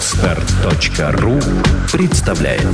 Отстар.ру 0.00 1.38
представляет 1.92 2.66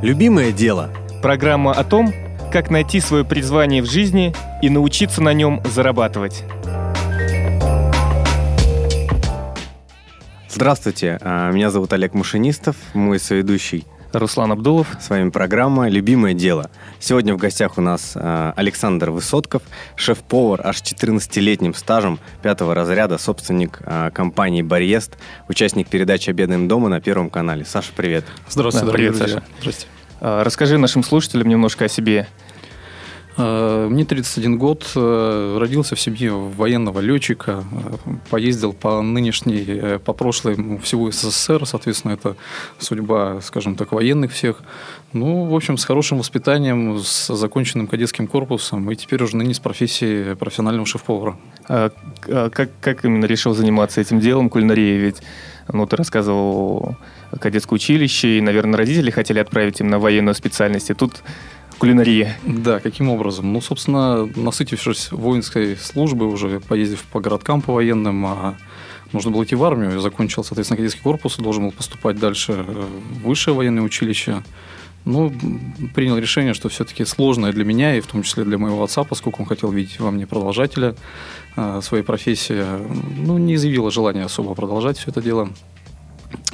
Любимое 0.00 0.52
дело. 0.52 0.90
Программа 1.22 1.72
о 1.72 1.82
том, 1.82 2.14
как 2.52 2.70
найти 2.70 3.00
свое 3.00 3.24
призвание 3.24 3.82
в 3.82 3.86
жизни 3.86 4.32
и 4.62 4.70
научиться 4.70 5.20
на 5.24 5.32
нем 5.34 5.60
зарабатывать. 5.64 6.44
Здравствуйте, 10.48 11.18
а, 11.20 11.50
меня 11.50 11.70
зовут 11.70 11.92
Олег 11.94 12.14
Машинистов, 12.14 12.76
мой 12.92 13.18
соведущий. 13.18 13.86
Руслан 14.18 14.52
Абдулов. 14.52 14.88
С 15.00 15.10
вами 15.10 15.30
программа 15.30 15.88
«Любимое 15.88 16.34
дело». 16.34 16.70
Сегодня 17.00 17.34
в 17.34 17.36
гостях 17.36 17.78
у 17.78 17.80
нас 17.80 18.12
а, 18.14 18.52
Александр 18.56 19.10
Высотков, 19.10 19.62
шеф-повар 19.96 20.60
аж 20.64 20.82
14-летним 20.82 21.74
стажем 21.74 22.18
пятого 22.42 22.74
разряда, 22.74 23.18
собственник 23.18 23.80
а, 23.84 24.10
компании 24.10 24.62
«Барьест», 24.62 25.18
участник 25.48 25.88
передачи 25.88 26.30
«Обедным 26.30 26.68
дома» 26.68 26.88
на 26.88 27.00
Первом 27.00 27.30
канале. 27.30 27.64
Саша, 27.64 27.92
привет. 27.94 28.24
Здравствуйте, 28.48 28.86
Да, 28.86 28.92
дорогие 28.92 29.10
привет, 29.10 29.26
друзья. 29.26 29.40
Саша. 29.40 29.60
Здрасте. 29.60 29.86
А, 30.20 30.44
Расскажи 30.44 30.78
нашим 30.78 31.02
слушателям 31.02 31.48
немножко 31.48 31.84
о 31.84 31.88
себе. 31.88 32.26
Э, 33.36 33.88
Мне 33.90 34.04
31 34.04 34.58
год, 34.58 34.92
э, 34.94 35.56
родился 35.58 35.96
в 35.96 36.00
семье 36.00 36.32
военного 36.32 37.00
летчика, 37.00 37.64
э, 37.72 38.10
поездил 38.30 38.72
по 38.72 39.02
нынешней, 39.02 39.98
по 39.98 40.12
прошлой 40.12 40.56
ну, 40.56 40.78
всего 40.78 41.10
СССР, 41.10 41.66
соответственно, 41.66 42.12
это 42.12 42.36
судьба, 42.78 43.40
скажем 43.42 43.74
так, 43.74 43.92
военных 43.92 44.32
всех. 44.32 44.62
Ну, 45.12 45.44
в 45.46 45.54
общем, 45.54 45.76
с 45.76 45.84
хорошим 45.84 46.18
воспитанием, 46.18 46.98
с 46.98 47.34
законченным 47.34 47.88
кадетским 47.88 48.26
корпусом, 48.28 48.90
и 48.90 48.96
теперь 48.96 49.22
уже 49.22 49.36
ныне 49.36 49.54
с 49.54 49.58
профессией 49.58 50.36
профессионального 50.36 50.86
шеф-повара. 50.86 51.36
А, 51.68 51.90
а 52.28 52.50
Как, 52.50 52.70
как 52.80 53.04
именно 53.04 53.24
решил 53.24 53.54
заниматься 53.54 54.00
этим 54.00 54.20
делом, 54.20 54.48
кулинарией? 54.48 54.98
Ведь 54.98 55.22
ну, 55.72 55.86
ты 55.86 55.96
рассказывал 55.96 56.96
кадетское 57.40 57.76
училище, 57.76 58.38
и, 58.38 58.40
наверное, 58.40 58.76
родители 58.76 59.10
хотели 59.10 59.38
отправить 59.38 59.80
именно 59.80 59.98
военную 59.98 60.34
специальность, 60.34 60.90
и 60.90 60.94
тут 60.94 61.22
кулинария. 61.78 62.36
Да, 62.44 62.80
каким 62.80 63.08
образом? 63.08 63.52
Ну, 63.52 63.60
собственно, 63.60 64.26
насытившись 64.36 65.12
воинской 65.12 65.76
службы, 65.76 66.26
уже 66.26 66.60
поездив 66.60 67.02
по 67.04 67.20
городкам 67.20 67.62
по 67.62 67.72
военным, 67.72 68.26
а 68.26 68.54
нужно 69.12 69.30
было 69.30 69.44
идти 69.44 69.54
в 69.54 69.64
армию. 69.64 69.92
Я 69.92 70.00
закончил, 70.00 70.44
соответственно, 70.44 70.76
кадетский 70.76 71.02
корпус, 71.02 71.36
должен 71.36 71.64
был 71.64 71.72
поступать 71.72 72.18
дальше 72.18 72.52
в 72.52 73.26
высшее 73.26 73.54
военное 73.54 73.82
училище. 73.82 74.42
Ну, 75.04 75.32
принял 75.94 76.16
решение, 76.16 76.54
что 76.54 76.70
все-таки 76.70 77.04
сложное 77.04 77.52
для 77.52 77.64
меня, 77.64 77.96
и 77.96 78.00
в 78.00 78.06
том 78.06 78.22
числе 78.22 78.44
для 78.44 78.56
моего 78.56 78.82
отца, 78.82 79.04
поскольку 79.04 79.42
он 79.42 79.48
хотел 79.48 79.70
видеть 79.70 80.00
во 80.00 80.10
мне 80.10 80.26
продолжателя 80.26 80.94
э, 81.56 81.80
своей 81.82 82.02
профессии, 82.02 82.64
ну, 83.18 83.36
не 83.36 83.56
изъявило 83.56 83.90
желания 83.90 84.24
особо 84.24 84.54
продолжать 84.54 84.96
все 84.96 85.10
это 85.10 85.20
дело. 85.20 85.50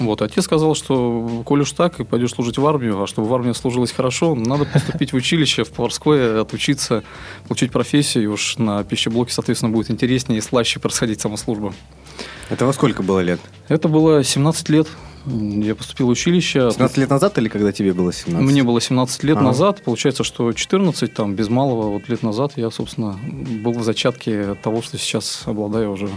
Вот, 0.01 0.23
отец 0.23 0.45
сказал, 0.45 0.75
что 0.75 1.43
коль 1.45 1.61
уж 1.61 1.73
так, 1.73 2.01
и 2.01 2.05
пойдешь 2.05 2.33
служить 2.33 2.57
в 2.57 2.67
армию, 2.67 3.03
а 3.03 3.07
чтобы 3.07 3.29
в 3.29 3.35
армии 3.35 3.53
служилось 3.53 3.93
хорошо, 3.93 4.35
надо 4.35 4.65
поступить 4.65 5.13
в 5.13 5.17
училище, 5.17 5.63
в 5.65 5.71
поварское, 5.71 6.41
отучиться, 6.41 7.05
получить 7.47 7.71
профессию, 7.71 8.25
и 8.25 8.27
уж 8.27 8.57
на 8.57 8.83
пищеблоке, 8.83 9.33
соответственно, 9.33 9.73
будет 9.73 9.91
интереснее 9.91 10.39
и 10.39 10.41
слаще 10.41 10.81
происходить 10.81 11.21
сама 11.21 11.37
служба. 11.37 11.75
Это 12.49 12.67
во 12.67 12.73
сколько 12.73 13.03
было 13.03 13.21
лет? 13.21 13.41
Это 13.69 13.89
было 13.89 14.25
17 14.25 14.69
лет. 14.71 14.89
Я 15.27 15.75
поступил 15.75 16.07
в 16.07 16.11
училище. 16.11 16.71
17 16.71 16.97
лет 16.97 17.11
назад 17.11 17.37
или 17.39 17.49
когда 17.49 17.73
тебе 17.73 17.93
было 17.93 18.13
17? 18.13 18.43
Мне 18.43 18.63
было 18.63 18.81
17 18.81 19.23
лет 19.25 19.37
Ага. 19.37 19.47
назад, 19.47 19.83
получается, 19.85 20.25
что 20.25 20.51
14, 20.53 21.13
там, 21.13 21.35
без 21.35 21.51
малого, 21.51 21.91
вот 21.91 22.09
лет 22.09 22.23
назад 22.23 22.53
я, 22.57 22.71
собственно, 22.71 23.19
был 23.63 23.73
в 23.73 23.83
зачатке 23.83 24.55
того, 24.55 24.81
что 24.81 24.97
сейчас 24.97 25.43
обладаю 25.45 25.93
уже 25.93 26.09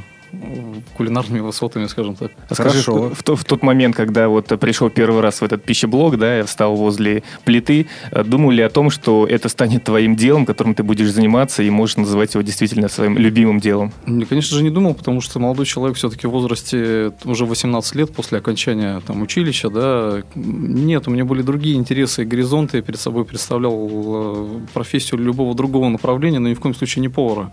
кулинарными 0.98 1.40
высотами, 1.40 1.88
скажем 1.88 2.16
так. 2.16 2.32
Скажи, 2.52 2.70
Хорошо. 2.70 3.10
в, 3.10 3.16
в 3.16 3.36
в 3.36 3.46
тот 3.46 3.64
момент, 3.64 3.96
когда 3.96 4.28
вот 4.28 4.48
пришел 4.60 4.90
первый 4.90 5.22
раз 5.22 5.42
в 5.42 5.44
этот 5.44 5.64
пищеблок, 5.64 6.18
да, 6.18 6.38
я 6.38 6.44
встал 6.44 6.76
возле 6.76 7.24
плиты, 7.46 7.88
э, 8.12 8.24
думал 8.24 8.52
ли 8.52 8.62
о 8.62 8.70
том, 8.70 8.90
что 8.90 9.26
это 9.28 9.50
станет 9.50 9.84
твоим 9.84 10.16
делом, 10.16 10.46
которым 10.46 10.76
ты 10.76 10.84
будешь 10.84 11.12
заниматься, 11.12 11.64
и 11.64 11.70
можешь 11.70 11.98
называть 11.98 12.34
его 12.34 12.44
действительно 12.44 12.88
своим 12.88 13.18
любимым 13.18 13.60
делом? 13.60 13.92
Не, 14.06 14.26
Конечно 14.26 14.58
же, 14.58 14.64
не 14.64 14.70
думал, 14.70 14.94
потому 14.94 15.22
что 15.22 15.40
молодой 15.40 15.66
человек 15.66 15.98
все-таки 15.98 16.28
в 16.28 16.32
возрасте 16.32 17.12
уже 17.26 17.46
18 17.46 17.96
лет 17.96 18.14
после 18.14 18.38
окончания 18.38 19.02
там, 19.06 19.22
училища, 19.22 19.70
да, 19.70 20.24
нет, 20.36 21.08
у 21.08 21.12
меня 21.12 21.26
были 21.26 21.42
другие 21.42 21.76
интересы 21.76 22.24
и 22.24 22.26
горизонты, 22.26 22.78
я 22.78 22.84
перед 22.84 23.00
собой 23.00 23.26
представлял 23.26 23.90
э, 23.92 24.60
профессию 24.74 25.20
любого 25.20 25.56
другого 25.56 25.90
направления, 25.90 26.40
но 26.40 26.50
ни 26.50 26.54
в 26.54 26.60
коем 26.60 26.76
случае 26.76 27.02
не 27.02 27.10
повара. 27.10 27.52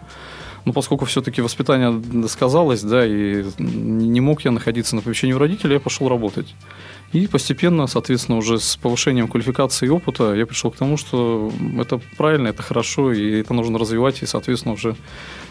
Но 0.65 0.73
поскольку 0.73 1.05
все-таки 1.05 1.41
воспитание 1.41 2.03
сказалось, 2.29 2.83
да, 2.83 3.07
и 3.07 3.45
не 3.59 4.21
мог 4.21 4.45
я 4.45 4.51
находиться 4.51 4.97
на 4.97 5.03
попечении 5.03 5.33
у 5.33 5.39
родителей, 5.39 5.75
я 5.75 5.81
пошел 5.81 6.09
работать. 6.09 6.55
И 7.13 7.27
постепенно, 7.27 7.89
соответственно, 7.89 8.39
уже 8.39 8.61
с 8.61 8.77
повышением 8.77 9.27
квалификации 9.27 9.87
и 9.87 9.89
опыта 9.89 10.35
я 10.35 10.47
пришел 10.47 10.71
к 10.71 10.77
тому, 10.77 10.97
что 10.97 11.53
это 11.79 12.01
правильно, 12.17 12.49
это 12.49 12.63
хорошо, 12.63 13.13
и 13.13 13.41
это 13.41 13.53
нужно 13.53 13.79
развивать, 13.79 14.23
и, 14.23 14.27
соответственно, 14.27 14.75
уже 14.75 14.95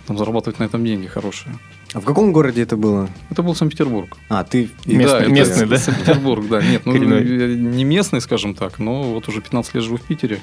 там, 0.08 0.18
зарабатывать 0.18 0.59
на 0.59 0.64
этом 0.64 0.86
деньги 0.86 1.08
хорошие. 1.08 1.53
А 1.94 2.00
в 2.00 2.06
каком 2.06 2.31
городе 2.31 2.62
это 2.62 2.78
было? 2.78 3.09
Это 3.30 3.44
был 3.44 3.56
Санкт-Петербург. 3.56 4.16
А, 4.30 4.44
ты... 4.44 4.70
Местный- 4.86 5.22
это 5.22 5.31
местный, 5.31 5.66
да? 5.68 5.78
Санкт-Петербург, 5.78 6.47
да. 6.47 6.62
Нет, 6.62 6.86
ну, 6.86 6.94
не 6.94 7.84
местный, 7.84 8.22
скажем 8.22 8.53
так, 8.53 8.80
но 8.80 9.03
вот 9.03 9.28
уже 9.28 9.41
15 9.41 9.74
лет 9.76 9.84
живу 9.84 9.97
в 9.97 10.02
Питере. 10.02 10.40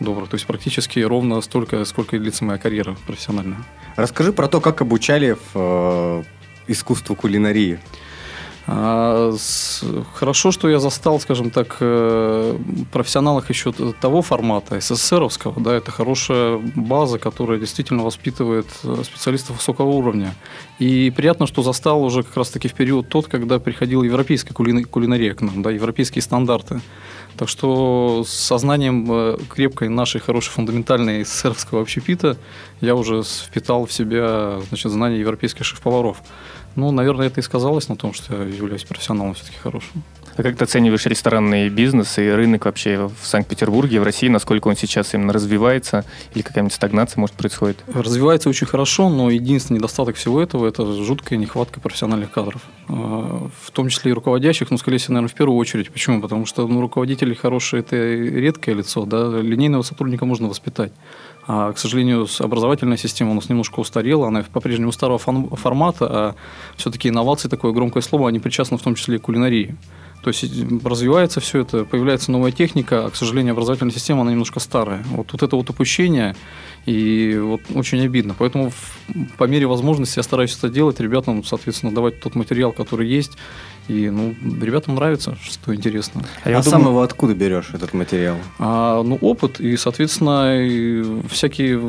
Добро. 0.00 0.26
То 0.26 0.34
есть 0.34 0.46
практически 0.46 1.00
ровно 1.00 1.40
столько, 1.40 1.84
сколько 1.84 2.18
длится 2.18 2.44
моя 2.44 2.58
карьера 2.58 2.96
профессиональная. 3.06 3.58
Расскажи 3.96 4.32
про 4.32 4.48
то, 4.48 4.60
как 4.60 4.82
обучали 4.82 5.36
в 5.52 5.54
э, 5.54 6.22
искусству 6.66 7.14
кулинарии. 7.14 7.78
А, 8.66 9.34
Хорошо, 10.14 10.50
что 10.50 10.70
я 10.70 10.78
застал, 10.78 11.20
скажем 11.20 11.50
так, 11.50 11.76
э, 11.80 12.58
профессионалов 12.92 13.50
еще 13.50 13.72
того 14.00 14.22
формата, 14.22 14.80
СССРовского, 14.80 15.60
да, 15.60 15.74
это 15.74 15.90
хорошая 15.90 16.58
база, 16.74 17.18
которая 17.18 17.58
действительно 17.58 18.02
воспитывает 18.02 18.66
э, 18.82 19.02
специалистов 19.04 19.56
высокого 19.56 19.90
уровня. 19.90 20.34
И 20.78 21.12
приятно, 21.14 21.46
что 21.46 21.62
застал 21.62 22.02
уже 22.02 22.22
как 22.22 22.36
раз-таки 22.38 22.68
в 22.68 22.74
период 22.74 23.08
тот, 23.08 23.26
когда 23.26 23.58
приходила 23.58 24.02
европейская 24.02 24.54
кулина- 24.54 24.84
кулинария 24.84 25.34
к 25.34 25.42
нам, 25.42 25.62
да, 25.62 25.70
европейские 25.70 26.22
стандарты. 26.22 26.80
Так 27.36 27.48
что 27.48 28.24
с 28.24 28.30
сознанием 28.30 29.06
э, 29.10 29.36
крепкой 29.48 29.88
нашей 29.88 30.20
хорошей 30.20 30.50
фундаментальной 30.50 31.24
СССРовского 31.24 31.82
общепита 31.82 32.36
я 32.80 32.94
уже 32.94 33.22
впитал 33.22 33.86
в 33.86 33.92
себя 33.92 34.60
значит, 34.68 34.92
знания 34.92 35.18
европейских 35.18 35.64
шеф-поваров. 35.64 36.22
Ну, 36.76 36.90
наверное, 36.92 37.26
это 37.26 37.40
и 37.40 37.42
сказалось 37.42 37.88
на 37.88 37.96
том, 37.96 38.14
что 38.14 38.34
я 38.34 38.44
являюсь 38.44 38.84
профессионалом 38.84 39.34
все-таки 39.34 39.58
хорошим. 39.58 40.04
А 40.36 40.42
как 40.42 40.56
ты 40.56 40.64
оцениваешь 40.64 41.06
ресторанный 41.06 41.68
бизнес 41.68 42.18
и 42.18 42.28
рынок 42.28 42.64
вообще 42.64 43.08
в 43.08 43.26
Санкт-Петербурге, 43.26 44.00
в 44.00 44.02
России, 44.02 44.28
насколько 44.28 44.66
он 44.66 44.76
сейчас 44.76 45.14
именно 45.14 45.32
развивается, 45.32 46.04
или 46.34 46.42
какая-нибудь 46.42 46.72
стагнация, 46.72 47.20
может, 47.20 47.36
происходит? 47.36 47.78
Развивается 47.92 48.48
очень 48.48 48.66
хорошо, 48.66 49.08
но 49.08 49.30
единственный 49.30 49.78
недостаток 49.78 50.16
всего 50.16 50.42
этого– 50.42 50.66
это 50.68 50.84
жуткая 51.04 51.38
нехватка 51.38 51.78
профессиональных 51.78 52.32
кадров. 52.32 52.62
Э, 52.88 52.92
В 52.92 53.70
том 53.70 53.88
числе 53.88 54.10
и 54.10 54.14
руководящих, 54.14 54.70
ну, 54.70 54.78
скорее 54.78 54.98
всего, 54.98 55.14
наверное, 55.14 55.30
в 55.32 55.34
первую 55.34 55.56
очередь. 55.56 55.90
Почему? 55.90 56.20
Потому 56.20 56.46
что 56.46 56.66
ну, 56.66 56.80
руководители 56.80 57.34
хорошие– 57.34 57.80
это 57.86 57.96
редкое 57.96 58.74
лицо, 58.74 59.04
да, 59.06 59.40
линейного 59.40 59.82
сотрудника 59.82 60.24
можно 60.24 60.48
воспитать. 60.48 60.92
А, 61.46 61.72
к 61.72 61.78
сожалению, 61.78 62.26
образовательная 62.40 62.96
система 62.96 63.32
у 63.32 63.34
нас 63.34 63.48
немножко 63.48 63.78
устарела, 63.78 64.28
она 64.28 64.44
по-прежнему 64.52 64.92
старого 64.92 65.18
формата, 65.18 66.06
а 66.10 66.34
все-таки 66.76 67.08
инновации, 67.08 67.48
такое 67.48 67.72
громкое 67.72 68.00
слово, 68.00 68.28
они 68.28 68.40
причастны 68.40 68.78
в 68.78 68.82
том 68.82 68.94
числе 68.94 69.16
и 69.16 69.18
кулинарии. 69.18 69.76
То 70.24 70.30
есть 70.30 70.44
развивается 70.84 71.40
все 71.40 71.60
это, 71.60 71.84
появляется 71.84 72.32
новая 72.32 72.50
техника, 72.50 73.04
а, 73.06 73.10
к 73.10 73.16
сожалению, 73.16 73.52
образовательная 73.52 73.92
система, 73.92 74.22
она 74.22 74.30
немножко 74.30 74.58
старая. 74.58 75.04
Вот, 75.10 75.32
вот 75.32 75.42
это 75.42 75.54
вот 75.56 75.68
упущение, 75.68 76.34
и 76.86 77.38
вот 77.40 77.60
очень 77.74 78.00
обидно. 78.00 78.34
Поэтому 78.38 78.70
в- 78.70 79.36
по 79.36 79.44
мере 79.44 79.66
возможности 79.66 80.18
я 80.18 80.22
стараюсь 80.22 80.56
это 80.56 80.70
делать, 80.70 80.98
ребятам, 80.98 81.44
соответственно, 81.44 81.94
давать 81.94 82.20
тот 82.20 82.34
материал, 82.34 82.72
который 82.72 83.06
есть. 83.06 83.32
И, 83.88 84.08
ну, 84.08 84.34
ребятам 84.62 84.94
нравится, 84.94 85.36
что 85.42 85.74
интересно. 85.74 86.22
А 86.42 86.48
А, 86.48 86.50
я 86.50 86.62
сам 86.62 86.80
думаю- 86.80 86.88
его 86.92 87.02
откуда 87.02 87.34
берешь, 87.34 87.70
этот 87.74 87.92
материал? 87.92 88.36
А, 88.58 89.02
ну, 89.02 89.16
опыт 89.20 89.60
и, 89.60 89.76
соответственно, 89.76 90.58
и 90.66 91.04
всякие, 91.28 91.80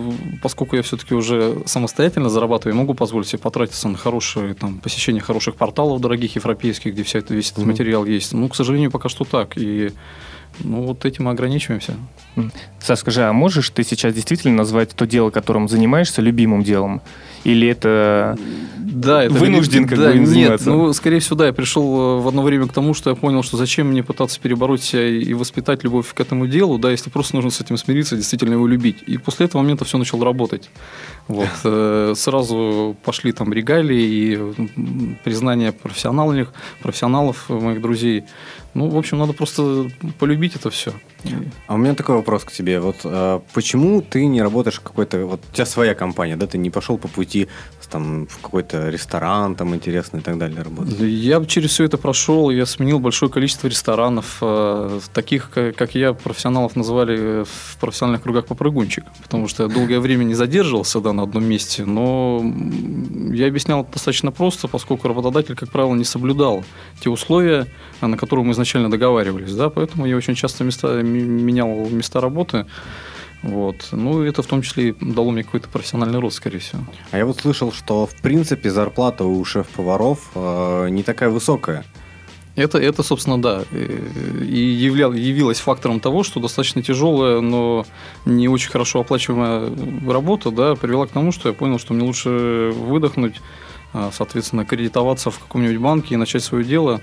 поскольку 0.44 0.76
я 0.76 0.82
все-таки 0.82 1.14
уже 1.16 1.56
самостоятельно 1.66 2.30
зарабатываю, 2.30 2.76
я 2.76 2.80
могу 2.82 2.94
позволить 2.96 3.28
себе 3.30 3.40
потратиться 3.40 3.88
на 3.88 3.98
хорошее 3.98 4.54
там, 4.56 4.80
посещение 4.80 5.22
хороших 5.22 5.56
порталов 5.56 6.02
дорогих 6.02 6.36
европейских, 6.36 6.92
где 6.94 7.04
вся 7.04 7.20
весь 7.30 7.48
этот 7.52 7.60
Мгм. 7.60 7.72
материал 7.72 8.04
есть. 8.06 8.34
Ну, 8.34 8.50
к 8.50 8.56
сожалению, 8.56 8.92
пока 8.92 9.08
что 9.08 9.24
так. 9.24 9.54
И 9.56 9.92
Ну, 10.60 10.82
вот 10.84 11.06
этим 11.06 11.28
ограничиваемся. 11.28 11.96
Саш, 12.80 13.00
скажи, 13.00 13.24
а 13.24 13.34
можешь 13.34 13.70
ты 13.70 13.84
сейчас 13.84 14.14
действительно 14.14 14.56
назвать 14.56 14.92
то 14.92 15.06
дело, 15.06 15.30
которым 15.30 15.68
занимаешься, 15.68 16.22
любимым 16.22 16.64
делом? 16.64 17.02
Или 17.44 17.68
это 17.68 18.38
да, 18.78 19.24
это 19.24 19.34
вынужден 19.34 19.88
как 19.88 20.00
да, 20.00 20.10
бы 20.10 20.16
им 20.16 20.24
нет, 20.24 20.30
заниматься? 20.30 20.70
ну, 20.70 20.94
скорее 20.94 21.20
всего, 21.20 21.36
да, 21.36 21.48
я 21.48 21.54
пришел 21.54 21.84
э, 21.84 22.22
в 22.22 22.28
одно 22.28 22.42
время 22.42 22.68
к 22.68 22.74
тому, 22.74 22.94
что 22.94 23.12
я 23.12 23.16
понял, 23.16 23.44
что 23.44 23.58
зачем 23.58 23.88
мне 23.88 24.04
пытаться 24.04 24.40
перебороть 24.40 24.82
себя 24.82 25.08
и 25.08 25.34
воспитать 25.34 25.84
любовь 25.84 26.12
к 26.14 26.20
этому 26.20 26.48
делу, 26.48 26.80
да, 26.80 26.92
если 26.92 27.10
просто 27.12 27.36
нужно 27.36 27.52
с 27.52 27.62
этим 27.62 27.78
смириться, 27.78 28.16
действительно 28.16 28.54
его 28.54 28.66
любить. 28.66 29.04
И 29.06 29.18
после 29.18 29.46
этого 29.46 29.62
момента 29.62 29.86
все 29.86 29.98
начало 29.98 30.26
работать. 30.26 30.70
Вот. 31.28 31.50
э, 31.64 32.14
Сразу 32.16 32.96
пошли 33.04 33.32
там 33.32 33.54
регалии 33.54 34.02
и 34.02 35.18
признание 35.24 35.72
профессиональных, 35.72 36.54
профессионалов, 36.82 37.50
моих 37.50 37.82
друзей. 37.82 38.24
Ну, 38.76 38.90
в 38.90 38.98
общем, 38.98 39.18
надо 39.18 39.34
просто 39.34 39.90
полюбить 40.20 40.56
это 40.56 40.70
все. 40.70 40.94
А 41.68 41.74
у 41.74 41.78
меня 41.78 41.94
такой 41.94 42.16
вопрос 42.16 42.44
к 42.44 42.52
тебе. 42.52 42.80
Вот 42.80 42.98
э, 43.04 43.40
почему 43.54 44.02
ты 44.02 44.26
не 44.26 44.42
работаешь 44.42 44.78
в 44.78 44.82
какой-то... 44.82 45.26
Вот 45.26 45.42
у 45.52 45.56
тебя 45.56 45.66
своя 45.66 45.96
компания, 45.96 46.36
да? 46.36 46.48
Ты 46.48 46.58
не 46.58 46.70
пошел 46.70 46.98
по 46.98 47.08
пути 47.08 47.48
там, 47.88 48.28
в 48.28 48.42
какой-то 48.42 48.90
ресторан 48.90 49.56
там 49.56 49.74
интересный 49.74 50.20
и 50.20 50.24
так 50.24 50.38
далее 50.38 50.62
работать? 50.62 51.00
Я 51.00 51.44
через 51.46 51.72
все 51.72 51.86
это 51.86 51.98
прошел, 51.98 52.50
я 52.50 52.66
сменил 52.66 53.00
большое 53.00 53.32
количество 53.32 53.68
ресторанов, 53.68 54.38
э, 54.42 55.00
таких, 55.14 55.50
ка- 55.50 55.72
как 55.72 55.96
я, 55.96 56.14
профессионалов 56.14 56.76
называли 56.76 57.18
э, 57.18 57.44
в 57.46 57.78
профессиональных 57.80 58.24
кругах 58.24 58.46
попрыгунчик, 58.48 59.06
потому 59.24 59.48
что 59.48 59.64
я 59.64 59.70
долгое 59.70 60.00
время 60.00 60.24
не 60.24 60.34
задерживался 60.34 61.00
да, 61.00 61.14
на 61.14 61.24
одном 61.24 61.46
месте, 61.46 61.86
но 61.86 62.42
я 63.32 63.48
объяснял 63.48 63.82
это 63.82 63.94
достаточно 63.94 64.32
просто, 64.32 64.68
поскольку 64.68 65.08
работодатель, 65.08 65.56
как 65.56 65.70
правило, 65.72 65.96
не 65.96 66.06
соблюдал 66.06 66.64
те 67.00 67.10
условия, 67.10 67.68
а, 68.02 68.08
на 68.08 68.18
которые 68.18 68.46
мы 68.46 68.52
изначально 68.52 68.90
договаривались, 68.90 69.54
да, 69.54 69.70
поэтому 69.70 70.06
я 70.06 70.18
очень 70.18 70.36
часто 70.36 70.64
места, 70.64 71.02
менял 71.22 71.90
места 71.90 72.22
работы, 72.22 72.66
вот. 73.46 73.90
Ну, 73.92 74.24
это 74.24 74.42
в 74.42 74.48
том 74.48 74.64
числе 74.64 74.90
и 74.90 74.96
дало 75.00 75.32
мне 75.32 75.44
какой-то 75.44 75.70
профессиональный 75.70 76.20
рост, 76.20 76.38
скорее 76.38 76.60
всего. 76.60 76.82
А 77.12 77.18
я 77.18 77.26
вот 77.26 77.40
слышал, 77.40 77.72
что 77.72 78.08
в 78.08 78.16
принципе 78.22 78.72
зарплата 78.72 79.24
у 79.24 79.46
шеф-поваров 79.46 80.32
э, 80.34 80.88
не 80.90 81.04
такая 81.04 81.30
высокая. 81.30 81.86
Это, 82.56 82.78
это, 82.78 83.04
собственно, 83.04 83.40
да, 83.40 83.64
э, 83.72 84.00
и 84.42 84.58
являл, 84.58 85.14
явилось 85.14 85.60
фактором 85.60 86.00
того, 86.00 86.24
что 86.24 86.40
достаточно 86.40 86.82
тяжелая, 86.82 87.42
но 87.42 87.86
не 88.26 88.48
очень 88.48 88.72
хорошо 88.72 89.02
оплачиваемая 89.02 89.72
работа, 90.12 90.52
да, 90.52 90.76
привела 90.76 91.06
к 91.06 91.12
тому, 91.12 91.32
что 91.32 91.50
я 91.50 91.54
понял, 91.54 91.78
что 91.78 91.94
мне 91.94 92.04
лучше 92.04 92.72
выдохнуть, 92.74 93.42
а, 93.94 94.10
соответственно, 94.12 94.66
кредитоваться 94.66 95.32
в 95.32 95.40
каком-нибудь 95.40 95.78
банке 95.78 96.16
и 96.16 96.18
начать 96.18 96.44
свое 96.44 96.64
дело. 96.64 97.02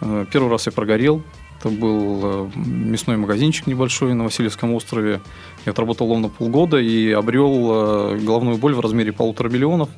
Э, 0.00 0.26
Первый 0.30 0.50
раз 0.50 0.66
я 0.66 0.72
прогорел. 0.72 1.22
Это 1.58 1.70
был 1.70 2.20
э, 2.22 2.50
мясной 2.56 3.16
магазинчик 3.16 3.66
небольшой 3.66 4.14
на 4.14 4.24
Васильевском 4.24 4.72
острове. 4.74 5.20
Я 5.66 5.72
отработал 5.72 6.08
ровно 6.08 6.28
полгода 6.28 6.78
и 6.78 7.10
обрел 7.10 8.12
э, 8.12 8.18
головную 8.18 8.58
боль 8.58 8.74
в 8.74 8.80
размере 8.80 9.12
полутора 9.12 9.48
миллионов. 9.48 9.88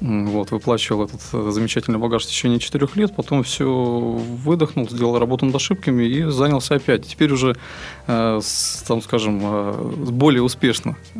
Вот, 0.00 0.50
выплачивал 0.50 1.04
этот 1.04 1.20
э, 1.32 1.50
замечательный 1.50 1.98
багаж 1.98 2.24
в 2.24 2.26
течение 2.26 2.58
четырех 2.58 2.96
лет, 2.96 3.14
потом 3.14 3.42
все 3.42 3.66
выдохнул, 3.66 4.88
сделал 4.88 5.18
работу 5.18 5.46
над 5.46 5.54
ошибками 5.54 6.04
и 6.04 6.24
занялся 6.24 6.74
опять. 6.74 7.06
Теперь 7.06 7.32
уже, 7.32 7.56
э, 8.06 8.40
с, 8.42 8.84
там, 8.86 9.02
скажем, 9.02 9.40
э, 9.42 9.92
более 10.10 10.42
успешно, 10.42 10.96
э, 11.14 11.18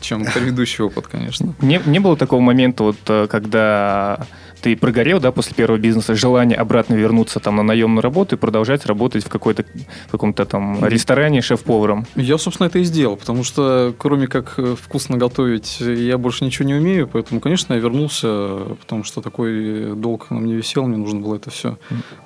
чем 0.00 0.24
предыдущий 0.34 0.84
опыт, 0.84 1.06
конечно. 1.06 1.54
Не, 1.60 1.80
не 1.86 1.98
было 2.00 2.16
такого 2.16 2.40
момента, 2.40 2.84
вот, 2.84 2.96
э, 3.08 3.26
когда 3.28 4.26
ты 4.64 4.78
прогорел, 4.78 5.20
да, 5.20 5.30
после 5.30 5.54
первого 5.54 5.78
бизнеса, 5.78 6.14
желание 6.14 6.56
обратно 6.56 6.94
вернуться 6.94 7.38
там 7.38 7.56
на 7.56 7.62
наемную 7.62 8.00
работу 8.00 8.36
и 8.36 8.38
продолжать 8.38 8.86
работать 8.86 9.22
в 9.22 9.28
какой-то 9.28 9.66
в 10.08 10.10
каком-то 10.10 10.46
там 10.46 10.82
ресторане 10.86 11.42
шеф-поваром? 11.42 12.06
Я, 12.16 12.38
собственно, 12.38 12.68
это 12.68 12.78
и 12.78 12.84
сделал, 12.84 13.18
потому 13.18 13.44
что 13.44 13.94
кроме 13.98 14.26
как 14.26 14.54
э, 14.56 14.74
вкусно 14.80 15.18
готовить, 15.18 15.80
я 15.80 16.16
больше 16.16 16.46
ничего 16.46 16.66
не 16.66 16.72
умею, 16.72 17.06
поэтому, 17.12 17.40
конечно, 17.40 17.74
я 17.74 17.78
вернулся, 17.78 18.13
э, 18.22 18.74
потому 18.80 19.04
что 19.04 19.20
такой 19.20 19.94
долг 19.96 20.30
на 20.30 20.38
мне 20.38 20.54
висел, 20.54 20.86
мне 20.86 20.96
нужно 20.96 21.20
было 21.20 21.36
это 21.36 21.50
все 21.50 21.78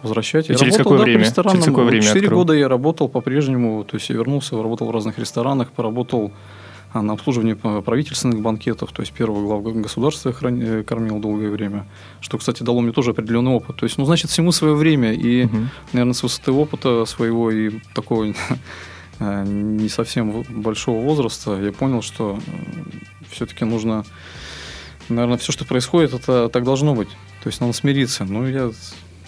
возвращать. 0.02 0.48
И 0.48 0.52
Я 0.52 0.58
через 0.58 0.74
работал, 0.78 0.84
какое 0.84 0.98
да, 0.98 1.04
время? 1.04 1.24
Через 1.24 1.64
какое 1.64 1.84
время 1.84 2.02
Четыре 2.02 2.28
года 2.28 2.52
я 2.52 2.68
работал 2.68 3.08
по-прежнему, 3.08 3.84
то 3.84 3.96
есть 3.96 4.10
я 4.10 4.16
вернулся, 4.16 4.60
работал 4.62 4.88
в 4.88 4.90
разных 4.90 5.18
ресторанах, 5.18 5.70
поработал 5.70 6.32
а, 6.92 7.02
на 7.02 7.12
обслуживании 7.12 7.56
э, 7.62 7.82
правительственных 7.82 8.40
банкетов, 8.40 8.92
то 8.92 9.02
есть 9.02 9.12
первого 9.12 9.42
главы 9.42 9.72
государства 9.82 10.30
я 10.30 10.34
храни- 10.34 10.80
э, 10.80 10.82
кормил 10.84 11.18
долгое 11.18 11.50
время, 11.50 11.86
что, 12.20 12.38
кстати, 12.38 12.62
дало 12.62 12.80
мне 12.80 12.92
тоже 12.92 13.10
определенный 13.10 13.50
опыт. 13.50 13.76
То 13.76 13.84
есть, 13.84 13.98
ну, 13.98 14.06
значит, 14.06 14.30
всему 14.30 14.52
свое 14.52 14.74
время, 14.74 15.12
и, 15.12 15.44
Мгм. 15.44 15.68
наверное, 15.92 16.14
с 16.14 16.22
высоты 16.22 16.50
опыта 16.50 17.04
своего 17.04 17.50
и 17.50 17.80
такого 17.94 18.24
э, 19.20 19.44
не 19.44 19.90
совсем 19.90 20.44
большого 20.48 21.02
возраста, 21.04 21.60
я 21.60 21.72
понял, 21.72 22.00
что 22.00 22.38
все-таки 23.30 23.66
нужно, 23.66 24.04
наверное, 25.08 25.38
все, 25.38 25.52
что 25.52 25.64
происходит, 25.64 26.14
это 26.14 26.48
так 26.48 26.64
должно 26.64 26.94
быть. 26.94 27.08
То 27.42 27.48
есть 27.48 27.60
надо 27.60 27.72
смириться. 27.72 28.24
Ну, 28.24 28.46
я 28.46 28.70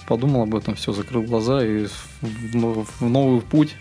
подумал 0.06 0.42
об 0.42 0.54
этом, 0.54 0.74
все, 0.74 0.92
закрыл 0.92 1.22
глаза 1.22 1.64
и 1.64 1.86
в, 1.86 2.86
в 3.00 3.08
новый 3.08 3.40
путь. 3.40 3.76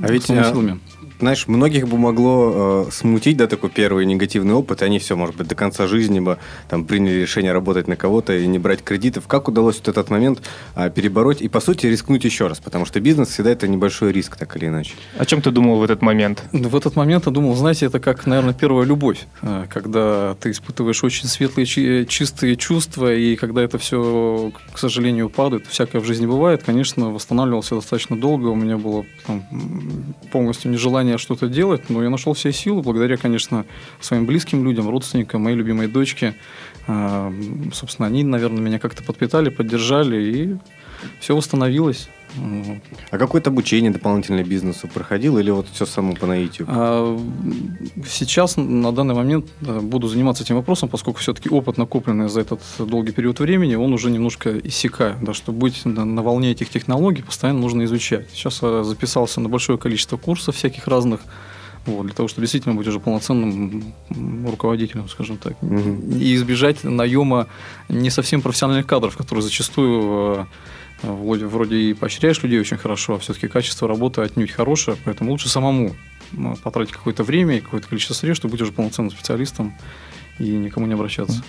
А 0.00 0.10
ведь, 0.10 0.24
силами. 0.24 0.80
Знаешь, 1.20 1.46
многих 1.48 1.86
бы 1.86 1.98
могло 1.98 2.86
э, 2.88 2.90
смутить, 2.90 3.36
да, 3.36 3.46
такой 3.46 3.68
первый 3.68 4.06
негативный 4.06 4.54
опыт, 4.54 4.80
и 4.80 4.86
они 4.86 4.98
все, 4.98 5.16
может 5.16 5.36
быть, 5.36 5.48
до 5.48 5.54
конца 5.54 5.86
жизни 5.86 6.18
бы 6.18 6.38
там 6.70 6.86
приняли 6.86 7.20
решение 7.20 7.52
работать 7.52 7.88
на 7.88 7.96
кого-то 7.96 8.34
и 8.34 8.46
не 8.46 8.58
брать 8.58 8.82
кредитов. 8.82 9.26
Как 9.26 9.46
удалось 9.46 9.76
вот 9.76 9.88
этот 9.88 10.08
момент 10.08 10.40
а, 10.74 10.88
перебороть 10.88 11.42
и, 11.42 11.48
по 11.48 11.60
сути, 11.60 11.86
рискнуть 11.88 12.24
еще 12.24 12.46
раз? 12.46 12.58
Потому 12.60 12.86
что 12.86 13.00
бизнес 13.00 13.28
всегда 13.28 13.50
это 13.50 13.68
небольшой 13.68 14.12
риск, 14.12 14.36
так 14.36 14.56
или 14.56 14.68
иначе. 14.68 14.94
О 15.18 15.26
чем 15.26 15.42
ты 15.42 15.50
думал 15.50 15.76
в 15.76 15.82
этот 15.82 16.00
момент? 16.00 16.42
В 16.52 16.74
этот 16.74 16.96
момент 16.96 17.26
я 17.26 17.32
думал, 17.32 17.54
знаете, 17.54 17.84
это 17.84 18.00
как, 18.00 18.26
наверное, 18.26 18.54
первая 18.54 18.86
любовь, 18.86 19.26
э, 19.42 19.66
когда 19.68 20.36
ты 20.40 20.52
испытываешь 20.52 21.04
очень 21.04 21.28
светлые, 21.28 21.66
чи- 21.66 22.06
чистые 22.08 22.56
чувства, 22.56 23.14
и 23.14 23.36
когда 23.36 23.62
это 23.62 23.76
все, 23.76 24.52
к 24.72 24.78
сожалению, 24.78 25.28
падает, 25.28 25.66
всякое 25.66 26.00
в 26.00 26.06
жизни 26.06 26.24
бывает, 26.24 26.62
конечно, 26.62 27.10
восстанавливался 27.10 27.74
достаточно 27.74 28.18
долго, 28.18 28.46
у 28.46 28.54
меня 28.56 28.78
было 28.78 29.04
там, 29.26 29.44
полностью 30.32 30.70
нежелание 30.70 31.18
что-то 31.18 31.48
делать, 31.48 31.90
но 31.90 32.02
я 32.02 32.10
нашел 32.10 32.32
все 32.32 32.52
силы, 32.52 32.82
благодаря, 32.82 33.16
конечно, 33.16 33.64
своим 34.00 34.26
близким 34.26 34.64
людям, 34.64 34.88
родственникам, 34.88 35.42
моей 35.42 35.56
любимой 35.56 35.88
дочке. 35.88 36.34
Э, 36.86 37.32
Собственно, 37.72 38.06
они, 38.06 38.24
наверное, 38.24 38.60
меня 38.60 38.78
как-то 38.78 39.02
подпитали, 39.02 39.48
поддержали, 39.50 40.22
и 40.22 40.56
все 41.20 41.36
восстановилось. 41.36 42.08
А 43.10 43.18
какое-то 43.18 43.50
обучение 43.50 43.90
дополнительное 43.90 44.44
бизнесу 44.44 44.88
проходил 44.88 45.38
или 45.38 45.50
вот 45.50 45.66
все 45.72 45.86
само 45.86 46.14
по 46.14 46.26
наитию? 46.26 46.66
А, 46.70 47.18
Сейчас, 48.08 48.56
на 48.56 48.92
данный 48.92 49.14
момент, 49.14 49.46
буду 49.60 50.08
заниматься 50.08 50.42
этим 50.42 50.56
вопросом, 50.56 50.88
поскольку 50.88 51.20
все-таки 51.20 51.48
опыт, 51.48 51.78
накопленный 51.78 52.28
за 52.28 52.40
этот 52.40 52.60
долгий 52.78 53.12
период 53.12 53.40
времени, 53.40 53.74
он 53.74 53.92
уже 53.92 54.10
немножко 54.10 54.58
иссякает. 54.58 55.22
Да, 55.22 55.34
чтобы 55.34 55.58
быть 55.58 55.84
на, 55.84 56.04
на 56.04 56.22
волне 56.22 56.52
этих 56.52 56.70
технологий, 56.70 57.22
постоянно 57.22 57.60
нужно 57.60 57.84
изучать. 57.84 58.28
Сейчас 58.32 58.62
я 58.62 58.84
записался 58.84 59.40
на 59.40 59.48
большое 59.48 59.78
количество 59.78 60.16
курсов 60.16 60.56
всяких 60.56 60.86
разных, 60.88 61.20
вот, 61.86 62.06
для 62.06 62.14
того, 62.14 62.28
чтобы 62.28 62.42
действительно 62.42 62.74
быть 62.74 62.86
уже 62.86 63.00
полноценным 63.00 63.94
руководителем, 64.46 65.08
скажем 65.08 65.38
так. 65.38 65.60
Мгм. 65.62 66.18
И 66.18 66.34
избежать 66.34 66.84
наема 66.84 67.46
не 67.88 68.10
совсем 68.10 68.42
профессиональных 68.42 68.86
кадров, 68.86 69.16
которые 69.16 69.42
зачастую 69.42 70.02
э, 70.40 70.44
вроде, 71.02 71.46
вроде 71.46 71.76
и 71.76 71.94
поощряешь 71.94 72.42
людей 72.42 72.60
очень 72.60 72.76
хорошо, 72.76 73.14
а 73.14 73.18
все-таки 73.18 73.48
качество 73.48 73.88
работы 73.88 74.22
отнюдь 74.22 74.50
хорошее, 74.50 74.96
поэтому 75.04 75.30
лучше 75.30 75.48
самому 75.48 75.94
потратить 76.62 76.92
какое-то 76.92 77.24
время 77.24 77.56
и 77.56 77.60
какое-то 77.60 77.88
количество 77.88 78.14
средств, 78.14 78.40
чтобы 78.40 78.52
быть 78.52 78.60
уже 78.62 78.72
полноценным 78.72 79.10
специалистом 79.10 79.74
и 80.38 80.44
никому 80.44 80.86
не 80.86 80.94
обращаться. 80.94 81.42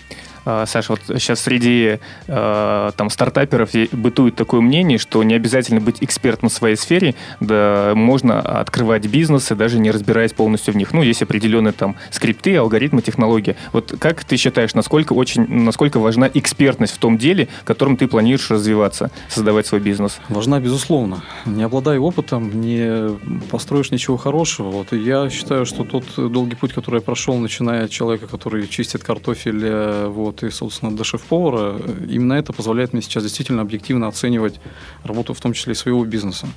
А, 0.46 0.66
Саша, 0.66 0.94
вот 0.94 1.02
сейчас 1.20 1.42
среди 1.42 2.00
э, 2.28 2.92
там 2.96 3.10
стартаперов 3.10 3.72
бытует 3.92 4.36
такое 4.36 4.62
мнение, 4.62 4.98
что 4.98 5.24
не 5.24 5.36
обязательно 5.36 5.82
быть 5.82 5.98
экспертом 6.02 6.50
в 6.50 6.54
своей 6.54 6.76
сфере, 6.76 7.16
да 7.40 7.94
можно 7.96 8.40
открывать 8.40 9.06
бизнесы, 9.08 9.56
даже 9.56 9.80
не 9.80 9.92
разбираясь 9.92 10.34
полностью 10.34 10.74
в 10.74 10.78
них. 10.78 10.94
Ну, 10.94 11.02
есть 11.02 11.22
определенные 11.22 11.74
там 11.74 11.96
скрипты, 12.10 12.56
алгоритмы, 12.56 13.02
технологии. 13.02 13.56
Вот 13.74 13.94
как 14.00 14.24
ты 14.24 14.38
считаешь, 14.38 14.74
насколько 14.74 15.14
очень, 15.14 15.46
насколько 15.48 16.00
важна 16.00 16.30
экспертность 16.34 16.94
в 16.94 16.98
том 16.98 17.18
деле, 17.18 17.48
которым 17.64 17.98
ты 17.98 18.08
планируешь 18.08 18.50
развиваться, 18.50 19.12
создавать 19.30 19.68
свой 19.68 19.82
бизнес? 19.82 20.20
Важна, 20.30 20.60
безусловно. 20.60 21.24
Не 21.46 21.64
обладая 21.64 22.00
опытом, 22.00 22.62
не 22.62 23.18
построишь 23.50 23.92
ничего 23.92 24.18
хорошего. 24.18 24.70
Вот. 24.70 24.94
И 24.94 24.98
я 24.98 25.30
считаю, 25.30 25.66
что 25.66 25.84
тот 25.84 26.06
долгий 26.18 26.56
путь, 26.56 26.74
который 26.74 26.98
я 26.98 27.02
прошел, 27.02 27.36
начиная 27.38 27.86
от 27.86 27.92
человека, 27.92 28.28
который 28.28 28.68
чистит 28.68 29.04
картофель, 29.04 29.62
э, 29.64 30.08
вот, 30.08 30.31
вот, 30.32 30.44
и, 30.44 30.50
собственно, 30.50 30.96
до 30.96 31.04
шеф-повара, 31.04 31.78
именно 32.08 32.34
это 32.34 32.54
позволяет 32.54 32.94
мне 32.94 33.02
сейчас 33.02 33.24
действительно 33.24 33.62
объективно 33.62 34.08
оценивать 34.08 34.60
работу, 35.04 35.34
в 35.34 35.42
том 35.42 35.54
числе 35.54 35.74
и 35.74 35.76
своего 35.76 36.06
бизнеса. 36.06 36.48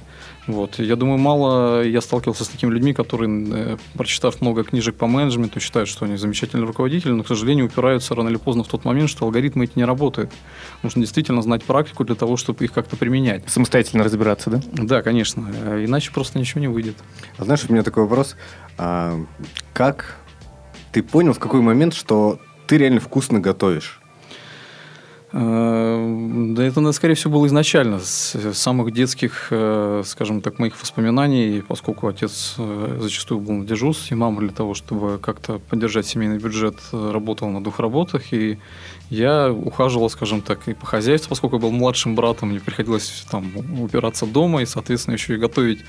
Вот. 0.47 0.78
Я 0.78 0.95
думаю, 0.95 1.19
мало 1.19 1.83
я 1.83 2.00
сталкивался 2.00 2.45
с 2.45 2.49
такими 2.49 2.71
людьми, 2.71 2.93
которые, 2.93 3.47
э, 3.52 3.76
прочитав 3.95 4.40
много 4.40 4.62
книжек 4.62 4.95
по 4.95 5.07
менеджменту, 5.07 5.59
считают, 5.59 5.88
что 5.88 6.04
они 6.04 6.16
замечательные 6.16 6.66
руководители, 6.66 7.11
но, 7.11 7.25
к 7.25 7.28
сожалению, 7.28 7.66
упираются 7.66 8.14
рано 8.14 8.28
или 8.28 8.37
поздно 8.37 8.62
в 8.62 8.69
тот 8.69 8.85
момент, 8.85 9.11
что 9.11 9.25
алгоритмы 9.25 9.64
эти 9.64 9.73
не 9.76 9.85
работают. 9.85 10.31
Нужно 10.83 11.00
действительно 11.00 11.43
знать 11.43 11.64
практику 11.64 12.04
для 12.04 12.14
того, 12.14 12.37
чтобы 12.37 12.64
их 12.64 12.73
как-то 12.73 12.97
применять. 12.97 13.43
Самостоятельно 13.49 14.04
разбираться, 14.04 14.50
да? 14.50 14.61
Да, 14.73 15.02
конечно. 15.02 15.50
Э, 15.64 15.85
иначе 15.85 16.12
просто 16.12 16.38
ничего 16.38 16.61
не 16.61 16.69
выйдет. 16.69 16.97
А 17.38 17.45
знаешь, 17.45 17.64
у 17.69 17.73
меня 17.73 17.83
такой 17.83 18.04
вопрос. 18.04 18.37
А, 18.78 19.19
как 19.73 20.16
ты 20.93 21.02
понял 21.02 21.33
в 21.33 21.38
какой 21.38 21.61
момент, 21.61 21.95
что 21.95 22.38
ты 22.66 22.78
реально 22.78 23.00
вкусно 23.00 23.40
готовишь? 23.40 24.00
Э, 25.37 26.52
да 26.54 26.64
это, 26.64 26.92
скорее 26.92 27.14
всего, 27.14 27.33
было 27.33 27.47
изначально, 27.49 27.99
с 27.99 28.37
самых 28.52 28.92
детских, 28.92 29.49
э, 29.50 30.02
скажем 30.06 30.40
так, 30.40 30.61
моих 30.61 30.80
воспоминаний, 30.80 31.61
поскольку 31.66 32.06
отец 32.06 32.54
э, 32.56 32.99
зачастую 33.00 33.40
был 33.40 33.54
на 33.54 33.64
дежурстве, 33.64 34.16
мама 34.16 34.40
для 34.40 34.50
того, 34.50 34.75
чтобы 34.75 35.18
как-то 35.18 35.59
поддержать 35.59 36.06
семейный 36.06 36.38
бюджет, 36.38 36.76
работала 36.92 37.49
на 37.49 37.61
двух 37.61 37.80
работах, 37.80 38.33
и 38.33 38.59
я 39.11 39.50
ухаживал, 39.50 40.09
скажем 40.09 40.40
так, 40.40 40.68
и 40.68 40.75
по 40.75 40.87
хозяйству, 40.87 41.30
поскольку 41.30 41.56
я 41.56 41.62
был 41.62 41.73
младшим 41.73 42.14
братом, 42.14 42.50
мне 42.50 42.61
приходилось 42.61 43.26
там 43.28 43.50
упираться 43.80 44.26
дома 44.26 44.62
и, 44.62 44.66
соответственно, 44.66 45.14
еще 45.14 45.35
и 45.35 45.38
готовить 45.38 45.80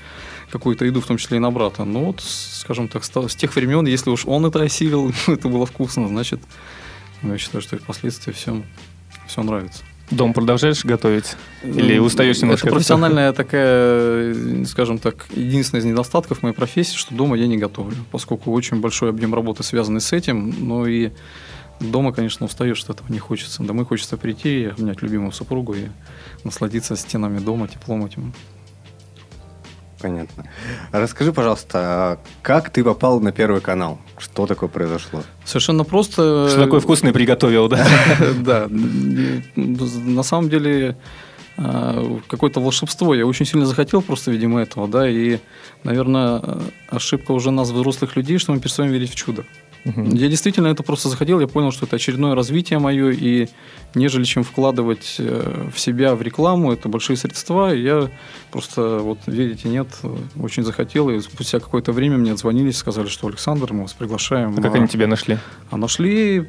какую-то 0.50 0.84
еду, 0.84 1.00
в 1.00 1.06
том 1.06 1.16
числе 1.16 1.38
и 1.38 1.40
на 1.40 1.50
брата. 1.50 1.84
Ну 1.84 2.04
вот, 2.04 2.20
скажем 2.22 2.88
так, 2.88 3.04
с 3.04 3.36
тех 3.36 3.54
времен, 3.54 3.86
если 3.86 4.10
уж 4.10 4.26
он 4.26 4.46
это 4.46 4.62
осилил, 4.62 5.12
это 5.26 5.48
было 5.48 5.66
вкусно, 5.66 6.08
значит, 6.08 6.40
я 7.22 7.38
считаю, 7.38 7.62
что 7.62 7.76
и 7.76 7.78
впоследствии 7.78 8.32
все 8.32 8.62
все 9.26 9.42
нравится. 9.42 9.82
Дом 10.10 10.32
продолжаешь 10.32 10.84
готовить? 10.84 11.36
Или 11.64 11.98
устаешь 11.98 12.40
немножко? 12.40 12.68
Это 12.68 12.76
профессиональная 12.76 13.32
такая, 13.32 14.64
скажем 14.64 14.98
так, 14.98 15.26
единственный 15.34 15.80
из 15.80 15.84
недостатков 15.84 16.42
моей 16.42 16.54
профессии, 16.54 16.96
что 16.96 17.12
дома 17.12 17.36
я 17.36 17.48
не 17.48 17.56
готовлю, 17.56 17.96
поскольку 18.12 18.52
очень 18.52 18.80
большой 18.80 19.10
объем 19.10 19.34
работы 19.34 19.64
связанный 19.64 20.00
с 20.00 20.12
этим, 20.12 20.54
но 20.60 20.86
и 20.86 21.10
дома, 21.80 22.12
конечно, 22.12 22.46
устаешь, 22.46 22.78
что 22.78 22.92
этого 22.92 23.10
не 23.10 23.18
хочется. 23.18 23.64
Домой 23.64 23.84
хочется 23.84 24.16
прийти, 24.16 24.66
обнять 24.66 25.02
любимую 25.02 25.32
супругу 25.32 25.74
и 25.74 25.86
насладиться 26.44 26.94
стенами 26.94 27.40
дома, 27.40 27.66
теплом 27.66 28.06
этим. 28.06 28.32
Понятно. 30.06 30.44
Расскажи, 30.92 31.32
пожалуйста, 31.32 31.78
а 31.78 32.18
как 32.42 32.70
ты 32.70 32.84
попал 32.84 33.18
на 33.18 33.32
Первый 33.32 33.60
канал? 33.60 33.98
Что 34.18 34.46
такое 34.46 34.68
произошло? 34.68 35.24
Совершенно 35.44 35.82
просто... 35.82 36.48
Что 36.48 36.64
такое 36.64 36.78
вкусное 36.78 37.12
приготовил, 37.12 37.68
да? 37.68 37.84
Да. 38.38 38.68
На 39.56 40.22
самом 40.22 40.48
деле 40.48 40.96
а, 41.56 42.20
какое-то 42.28 42.60
волшебство. 42.60 43.14
Я 43.14 43.26
очень 43.26 43.46
сильно 43.46 43.66
захотел 43.66 44.00
просто, 44.00 44.30
видимо, 44.30 44.60
этого, 44.60 44.86
да, 44.86 45.08
и, 45.08 45.38
наверное, 45.82 46.40
ошибка 46.88 47.32
уже 47.32 47.50
нас, 47.50 47.70
взрослых 47.70 48.14
людей, 48.14 48.38
что 48.38 48.52
мы 48.52 48.60
перестаем 48.60 48.92
верить 48.92 49.10
в 49.10 49.16
чудо. 49.16 49.44
Угу. 49.86 50.16
Я 50.16 50.28
действительно 50.28 50.66
это 50.66 50.82
просто 50.82 51.08
заходил, 51.08 51.38
я 51.40 51.46
понял, 51.46 51.70
что 51.70 51.86
это 51.86 51.96
очередное 51.96 52.34
развитие 52.34 52.80
мое, 52.80 53.12
и 53.12 53.48
нежели 53.94 54.24
чем 54.24 54.42
вкладывать 54.42 55.16
э, 55.18 55.68
в 55.72 55.78
себя 55.78 56.16
в 56.16 56.22
рекламу, 56.22 56.72
это 56.72 56.88
большие 56.88 57.16
средства, 57.16 57.72
я 57.72 58.10
просто, 58.50 58.98
вот 58.98 59.18
видите, 59.26 59.68
нет, 59.68 59.86
очень 60.40 60.64
захотел, 60.64 61.08
и 61.08 61.20
спустя 61.20 61.60
какое-то 61.60 61.92
время 61.92 62.16
мне 62.16 62.36
звонились, 62.36 62.78
сказали, 62.78 63.06
что 63.06 63.28
Александр, 63.28 63.72
мы 63.72 63.82
вас 63.82 63.92
приглашаем. 63.92 64.56
А 64.58 64.60
как 64.60 64.74
они 64.74 64.88
тебя 64.88 65.06
нашли? 65.06 65.38
А 65.70 65.76
нашли 65.76 66.48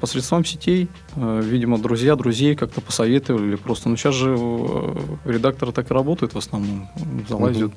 посредством 0.00 0.44
сетей, 0.44 0.88
э, 1.14 1.42
видимо, 1.44 1.78
друзья 1.78 2.16
друзей 2.16 2.56
как-то 2.56 2.80
посоветовали, 2.80 3.54
просто, 3.54 3.88
ну 3.88 3.96
сейчас 3.96 4.16
же 4.16 4.36
э, 4.36 4.94
редакторы 5.24 5.70
так 5.70 5.88
и 5.88 5.94
работают 5.94 6.34
в 6.34 6.38
основном, 6.38 6.88
залазят 7.28 7.70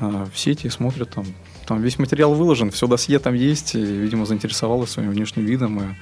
угу. 0.00 0.26
в 0.32 0.38
сети, 0.38 0.68
смотрят 0.68 1.10
там 1.10 1.26
там 1.66 1.82
весь 1.82 1.98
материал 1.98 2.34
выложен, 2.34 2.70
все 2.70 2.86
досье 2.86 3.18
там 3.18 3.34
есть, 3.34 3.74
и, 3.74 3.80
видимо, 3.80 4.26
заинтересовалась 4.26 4.90
своим 4.90 5.10
внешним 5.10 5.44
видом 5.44 5.80
и 5.80 5.94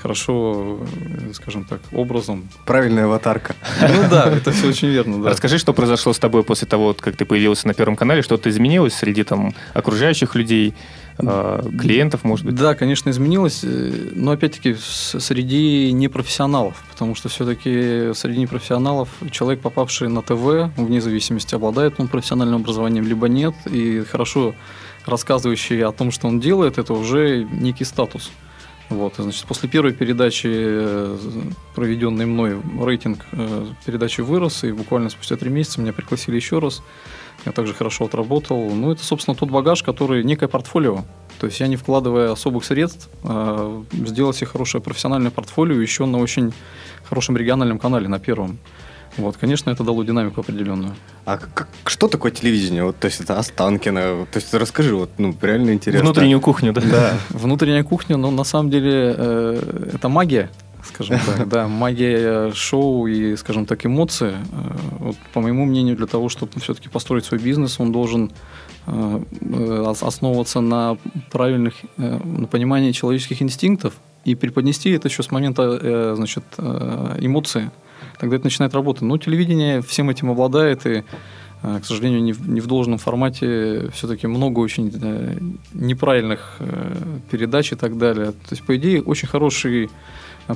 хорошо, 0.00 0.78
э, 0.80 1.32
скажем 1.34 1.64
так, 1.64 1.80
образом. 1.92 2.48
Правильная 2.66 3.04
аватарка. 3.04 3.54
Ну 3.80 4.08
да, 4.10 4.30
это 4.30 4.50
все 4.50 4.68
очень 4.68 4.88
верно. 4.88 5.22
Да. 5.22 5.30
Расскажи, 5.30 5.58
что 5.58 5.72
произошло 5.72 6.12
с 6.12 6.18
тобой 6.18 6.42
после 6.42 6.66
того, 6.66 6.94
как 6.98 7.16
ты 7.16 7.24
появился 7.24 7.66
на 7.66 7.74
Первом 7.74 7.96
канале, 7.96 8.22
что-то 8.22 8.48
изменилось 8.48 8.94
среди 8.94 9.24
там 9.24 9.54
окружающих 9.74 10.34
людей, 10.34 10.74
э, 11.18 11.62
клиентов, 11.78 12.24
может 12.24 12.46
быть? 12.46 12.54
Да, 12.54 12.74
конечно, 12.74 13.10
изменилось, 13.10 13.60
э, 13.62 14.10
но 14.14 14.32
опять-таки 14.32 14.76
среди 14.78 15.92
непрофессионалов, 15.92 16.82
потому 16.90 17.14
что 17.14 17.28
все-таки 17.28 18.12
среди 18.14 18.40
непрофессионалов 18.40 19.08
человек, 19.30 19.60
попавший 19.60 20.08
на 20.08 20.22
ТВ, 20.22 20.72
вне 20.76 21.00
зависимости, 21.00 21.54
обладает 21.54 21.94
он 21.98 22.08
профессиональным 22.08 22.62
образованием, 22.62 23.06
либо 23.06 23.28
нет, 23.28 23.54
и 23.66 24.02
хорошо 24.10 24.54
рассказывающий 25.06 25.82
о 25.84 25.92
том, 25.92 26.10
что 26.10 26.28
он 26.28 26.40
делает, 26.40 26.78
это 26.78 26.92
уже 26.92 27.44
некий 27.44 27.84
статус. 27.84 28.30
Вот, 28.90 29.14
значит, 29.18 29.46
после 29.46 29.68
первой 29.68 29.92
передачи, 29.92 30.48
э, 30.50 31.16
проведенной 31.76 32.26
мной, 32.26 32.60
рейтинг 32.80 33.24
э, 33.30 33.66
передачи 33.86 34.20
вырос, 34.20 34.64
и 34.64 34.72
буквально 34.72 35.10
спустя 35.10 35.36
три 35.36 35.48
месяца 35.48 35.80
меня 35.80 35.92
пригласили 35.92 36.34
еще 36.34 36.58
раз. 36.58 36.82
Я 37.46 37.52
также 37.52 37.72
хорошо 37.72 38.06
отработал. 38.06 38.68
Ну, 38.70 38.90
это, 38.90 39.04
собственно, 39.04 39.36
тот 39.36 39.48
багаж, 39.48 39.84
который 39.84 40.24
некое 40.24 40.48
портфолио. 40.48 41.04
То 41.38 41.46
есть 41.46 41.60
я, 41.60 41.68
не 41.68 41.76
вкладывая 41.76 42.32
особых 42.32 42.64
средств, 42.64 43.08
э, 43.22 43.82
сделал 43.92 44.32
себе 44.32 44.48
хорошее 44.48 44.82
профессиональное 44.82 45.30
портфолио 45.30 45.80
еще 45.80 46.04
на 46.06 46.18
очень 46.18 46.52
хорошем 47.08 47.36
региональном 47.36 47.78
канале, 47.78 48.08
на 48.08 48.18
первом. 48.18 48.58
Вот, 49.16 49.36
конечно, 49.36 49.70
это 49.70 49.84
дало 49.84 50.04
динамику 50.04 50.40
определенную. 50.40 50.94
А 51.24 51.36
как, 51.36 51.68
что 51.86 52.08
такое 52.08 52.30
телевидение? 52.30 52.84
Вот, 52.84 52.98
то 52.98 53.06
есть 53.06 53.20
это 53.20 53.38
Останкино. 53.38 54.26
То 54.30 54.36
есть 54.36 54.54
расскажи, 54.54 54.94
вот, 54.94 55.10
ну, 55.18 55.34
реально 55.42 55.72
интересно. 55.72 56.04
Внутреннюю 56.04 56.40
кухню, 56.40 56.72
да? 56.72 56.80
Да, 56.80 57.18
внутренняя 57.30 57.82
кухня, 57.82 58.16
но 58.16 58.30
на 58.30 58.44
самом 58.44 58.70
деле 58.70 59.14
э, 59.16 59.90
это 59.94 60.08
магия, 60.08 60.50
скажем 60.84 61.18
так, 61.26 61.48
да, 61.48 61.66
магия 61.66 62.52
шоу 62.52 63.06
и, 63.08 63.36
скажем 63.36 63.66
так, 63.66 63.84
эмоции. 63.84 64.34
Э, 64.52 64.76
вот, 64.98 65.16
по 65.32 65.40
моему 65.40 65.64
мнению, 65.64 65.96
для 65.96 66.06
того, 66.06 66.28
чтобы 66.28 66.52
все-таки 66.60 66.88
построить 66.88 67.24
свой 67.24 67.40
бизнес, 67.40 67.80
он 67.80 67.90
должен 67.90 68.30
э, 68.86 69.94
основываться 70.00 70.60
на 70.60 70.96
правильных, 71.32 71.74
на 71.96 72.46
понимании 72.46 72.92
человеческих 72.92 73.42
инстинктов 73.42 73.94
и 74.24 74.34
преподнести 74.36 74.90
это 74.90 75.08
еще 75.08 75.22
с 75.22 75.30
момента, 75.30 76.14
значит, 76.14 76.44
эмоции 76.58 77.70
тогда 78.20 78.36
это 78.36 78.44
начинает 78.44 78.74
работать. 78.74 79.02
Но 79.02 79.16
телевидение 79.18 79.80
всем 79.80 80.10
этим 80.10 80.30
обладает, 80.30 80.86
и, 80.86 81.04
э, 81.62 81.80
к 81.80 81.84
сожалению, 81.84 82.22
не 82.22 82.32
в, 82.32 82.48
не 82.48 82.60
в 82.60 82.66
должном 82.66 82.98
формате 82.98 83.90
все-таки 83.94 84.26
много 84.26 84.60
очень 84.60 84.92
э, 84.94 85.38
неправильных 85.72 86.56
э, 86.60 86.96
передач 87.30 87.72
и 87.72 87.76
так 87.76 87.96
далее. 87.96 88.32
То 88.32 88.50
есть, 88.50 88.62
по 88.62 88.76
идее, 88.76 89.02
очень 89.02 89.26
хороший 89.26 89.90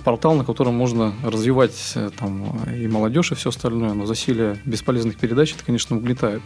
портал, 0.05 0.35
на 0.35 0.45
котором 0.45 0.75
можно 0.75 1.13
развивать 1.23 1.97
там, 2.19 2.59
и 2.75 2.89
молодежь, 2.89 3.31
и 3.33 3.35
все 3.37 3.51
остальное, 3.51 3.95
но 3.95 4.07
засилие 4.07 4.59
бесполезных 4.65 5.17
передач 5.17 5.55
это, 5.55 5.65
конечно, 5.65 5.97
угнетает. 5.97 6.43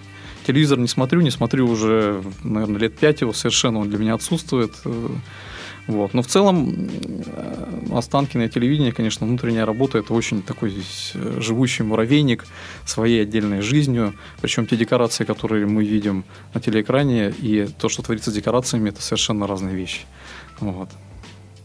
Телевизор 0.47 0.79
не 0.79 0.89
смотрю, 0.89 1.23
не 1.23 1.31
смотрю 1.31 1.67
уже, 1.67 2.23
наверное, 2.45 2.79
лет 2.79 2.97
пять 2.97 3.23
его, 3.23 3.33
совершенно 3.33 3.79
он 3.79 3.89
для 3.89 3.99
меня 3.99 4.15
отсутствует. 4.15 4.73
Вот. 5.89 6.13
Но 6.13 6.23
в 6.23 6.27
целом 6.27 6.89
э, 7.27 7.97
Останкино 7.97 8.49
телевидение, 8.49 8.93
конечно, 8.93 9.27
внутренняя 9.27 9.65
работа– 9.65 9.99
это 10.01 10.13
очень 10.13 10.43
такой 10.43 10.75
э, 11.15 11.41
живущий 11.41 11.83
муравейник 11.83 12.45
своей 12.85 13.23
отдельной 13.23 13.63
жизнью. 13.63 14.15
Причем 14.43 14.67
те 14.67 14.77
декорации, 14.77 15.25
которые 15.25 15.67
мы 15.67 15.83
видим 15.85 16.25
на 16.53 16.61
телеэкране, 16.61 17.31
и 17.31 17.67
то, 17.79 17.89
что 17.89 18.03
творится 18.03 18.31
с 18.31 18.35
декорациями– 18.35 18.89
это 18.91 19.01
совершенно 19.01 19.47
разные 19.47 19.75
вещи. 19.75 20.03
Вот. 20.61 20.91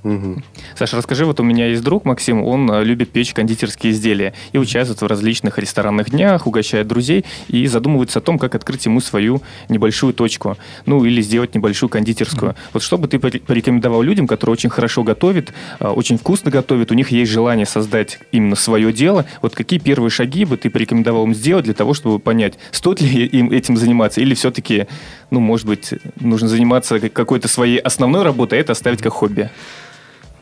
Угу. 0.03 0.41
Саша, 0.75 0.97
расскажи, 0.97 1.25
вот 1.25 1.39
у 1.39 1.43
меня 1.43 1.67
есть 1.67 1.81
друг 1.81 2.03
Максим, 2.03 2.43
он 2.43 2.69
э, 2.69 2.83
любит 2.83 3.11
печь 3.11 3.33
кондитерские 3.33 3.93
изделия 3.93 4.33
и 4.51 4.57
участвует 4.57 5.01
в 5.01 5.07
различных 5.07 5.57
ресторанных 5.57 6.09
днях, 6.09 6.45
угощает 6.45 6.87
друзей 6.87 7.23
и 7.47 7.67
задумывается 7.67 8.19
о 8.19 8.21
том, 8.21 8.37
как 8.37 8.53
открыть 8.53 8.85
ему 8.85 8.99
свою 8.99 9.41
небольшую 9.69 10.13
точку, 10.13 10.57
ну 10.85 11.05
или 11.05 11.21
сделать 11.21 11.55
небольшую 11.55 11.89
кондитерскую. 11.89 12.51
Угу. 12.51 12.57
Вот 12.73 12.83
что 12.83 12.97
бы 12.97 13.07
ты 13.07 13.17
порекомендовал 13.17 14.01
людям, 14.01 14.27
которые 14.27 14.53
очень 14.53 14.69
хорошо 14.69 15.03
готовят, 15.03 15.53
э, 15.79 15.87
очень 15.87 16.17
вкусно 16.17 16.51
готовят, 16.51 16.91
у 16.91 16.95
них 16.95 17.11
есть 17.11 17.31
желание 17.31 17.65
создать 17.65 18.19
именно 18.33 18.57
свое 18.57 18.91
дело, 18.91 19.25
вот 19.41 19.55
какие 19.55 19.79
первые 19.79 20.09
шаги 20.09 20.43
бы 20.43 20.57
ты 20.57 20.69
порекомендовал 20.69 21.23
им 21.23 21.33
сделать 21.33 21.63
для 21.63 21.73
того, 21.73 21.93
чтобы 21.93 22.19
понять, 22.19 22.55
стоит 22.71 22.99
ли 22.99 23.25
им 23.25 23.51
этим 23.51 23.77
заниматься 23.77 24.19
или 24.19 24.33
все-таки, 24.33 24.87
ну, 25.31 25.39
может 25.39 25.65
быть, 25.65 25.93
нужно 26.19 26.49
заниматься 26.49 26.99
какой-то 26.99 27.47
своей 27.47 27.77
основной 27.77 28.23
работой, 28.23 28.59
а 28.59 28.61
это 28.61 28.73
оставить 28.73 29.01
как 29.01 29.13
хобби? 29.13 29.49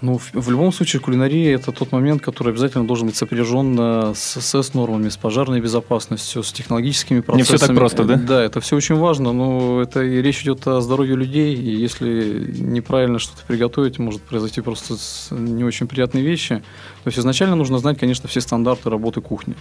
Ну, 0.02 0.18
в, 0.18 0.32
в 0.34 0.50
любом 0.50 0.74
случае, 0.74 1.00
кулинария– 1.00 1.56
это 1.56 1.72
тот 1.72 1.92
момент, 1.92 2.24
который 2.24 2.50
обязательно 2.50 2.88
должен 2.88 3.08
быть 3.08 3.16
сопряжен 3.16 3.78
э, 3.80 4.14
с 4.16 4.42
СС-нормами, 4.42 5.10
с 5.10 5.18
пожарной 5.18 5.62
безопасностью, 5.62 6.42
с 6.42 6.52
технологическими 6.52 7.20
процессами. 7.20 7.54
Не 7.54 7.58
все 7.58 7.68
так 7.68 7.76
просто, 7.76 8.04
да? 8.04 8.16
Да, 8.16 8.44
это 8.44 8.62
все 8.62 8.76
очень 8.76 8.96
важно, 8.96 9.32
но 9.32 9.82
это 9.82 10.02
и 10.02 10.20
речь 10.22 10.42
идет 10.42 10.68
о 10.68 10.82
здоровье 10.82 11.16
людей, 11.16 11.56
и 11.56 11.76
если 11.76 12.52
неправильно 12.60 13.20
что-то 13.20 13.44
приготовить, 13.46 14.00
может 14.00 14.24
произойти 14.24 14.62
просто 14.62 14.96
не 15.30 15.64
очень 15.64 15.88
приятные 15.88 16.24
вещи. 16.24 16.64
То 17.04 17.08
есть 17.08 17.20
изначально 17.20 17.56
нужно 17.56 17.78
знать, 17.78 18.00
конечно, 18.00 18.28
все 18.28 18.42
стандарты 18.42 18.90
работы 18.90 19.22
кухни. 19.22 19.56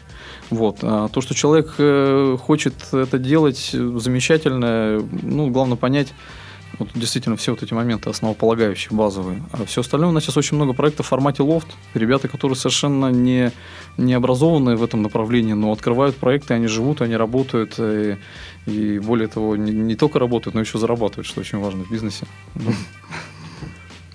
Вот. 0.48 0.78
А 0.82 1.08
то, 1.08 1.20
что 1.20 1.34
человек 1.34 1.74
э, 1.76 2.38
хочет 2.40 2.74
это 2.92 3.18
делать, 3.18 3.70
замечательно. 3.72 5.02
Ну, 5.22 5.48
главное 5.48 5.76
понять, 5.76 6.14
вот 6.78 6.90
действительно 6.94 7.36
все 7.36 7.52
вот 7.52 7.62
эти 7.62 7.74
моменты 7.74 8.10
основополагающие, 8.10 8.96
базовые. 8.96 9.42
А 9.52 9.64
все 9.64 9.80
остальное 9.80 10.10
у 10.10 10.12
нас 10.12 10.24
сейчас 10.24 10.36
очень 10.36 10.56
много 10.56 10.72
проектов 10.72 11.06
в 11.06 11.08
формате 11.08 11.42
лофт. 11.42 11.68
Ребята, 11.94 12.28
которые 12.28 12.56
совершенно 12.56 13.10
не, 13.10 13.52
не 13.96 14.14
образованные 14.14 14.76
в 14.76 14.82
этом 14.82 15.02
направлении, 15.02 15.52
но 15.52 15.72
открывают 15.72 16.16
проекты, 16.16 16.54
они 16.54 16.68
живут, 16.68 17.02
они 17.02 17.16
работают. 17.16 17.78
И, 17.78 18.16
и 18.66 18.98
более 18.98 19.28
того, 19.28 19.56
не, 19.56 19.72
не 19.72 19.96
только 19.96 20.18
работают, 20.18 20.54
но 20.54 20.60
еще 20.60 20.78
зарабатывают, 20.78 21.26
что 21.26 21.40
очень 21.40 21.58
важно 21.58 21.84
в 21.84 21.90
бизнесе. 21.90 22.26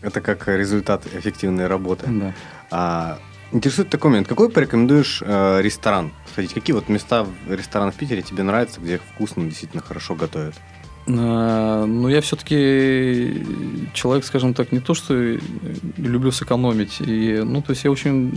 Это 0.02 0.22
как 0.22 0.48
результат 0.48 1.06
эффективной 1.08 1.68
работы. 1.68 2.06
Да. 2.08 2.34
А, 2.70 3.20
интересует 3.52 3.90
такой 3.90 4.12
момент. 4.12 4.28
Какой 4.28 4.50
порекомендуешь 4.50 5.22
э, 5.26 5.62
ресторан 5.62 6.12
сходить? 6.32 6.54
Какие 6.54 6.76
вот 6.76 6.90
места 6.90 7.26
ресторана 7.48 7.92
в 7.92 7.96
Питере 7.96 8.22
тебе 8.22 8.44
нравятся, 8.44 8.80
где 8.80 9.00
вкусно, 9.00 9.44
действительно 9.46 9.82
хорошо 9.82 10.16
готовят? 10.16 10.56
Ну, 11.08 12.08
я 12.10 12.22
все-таки 12.22 13.46
человек, 13.94 14.26
скажем 14.26 14.54
так, 14.54 14.72
не 14.72 14.80
то, 14.80 14.94
что 14.94 15.38
люблю 15.98 16.32
сэкономить. 16.32 17.00
И, 17.00 17.42
ну, 17.44 17.62
то 17.62 17.72
есть 17.72 17.84
я 17.84 17.92
очень, 17.92 18.34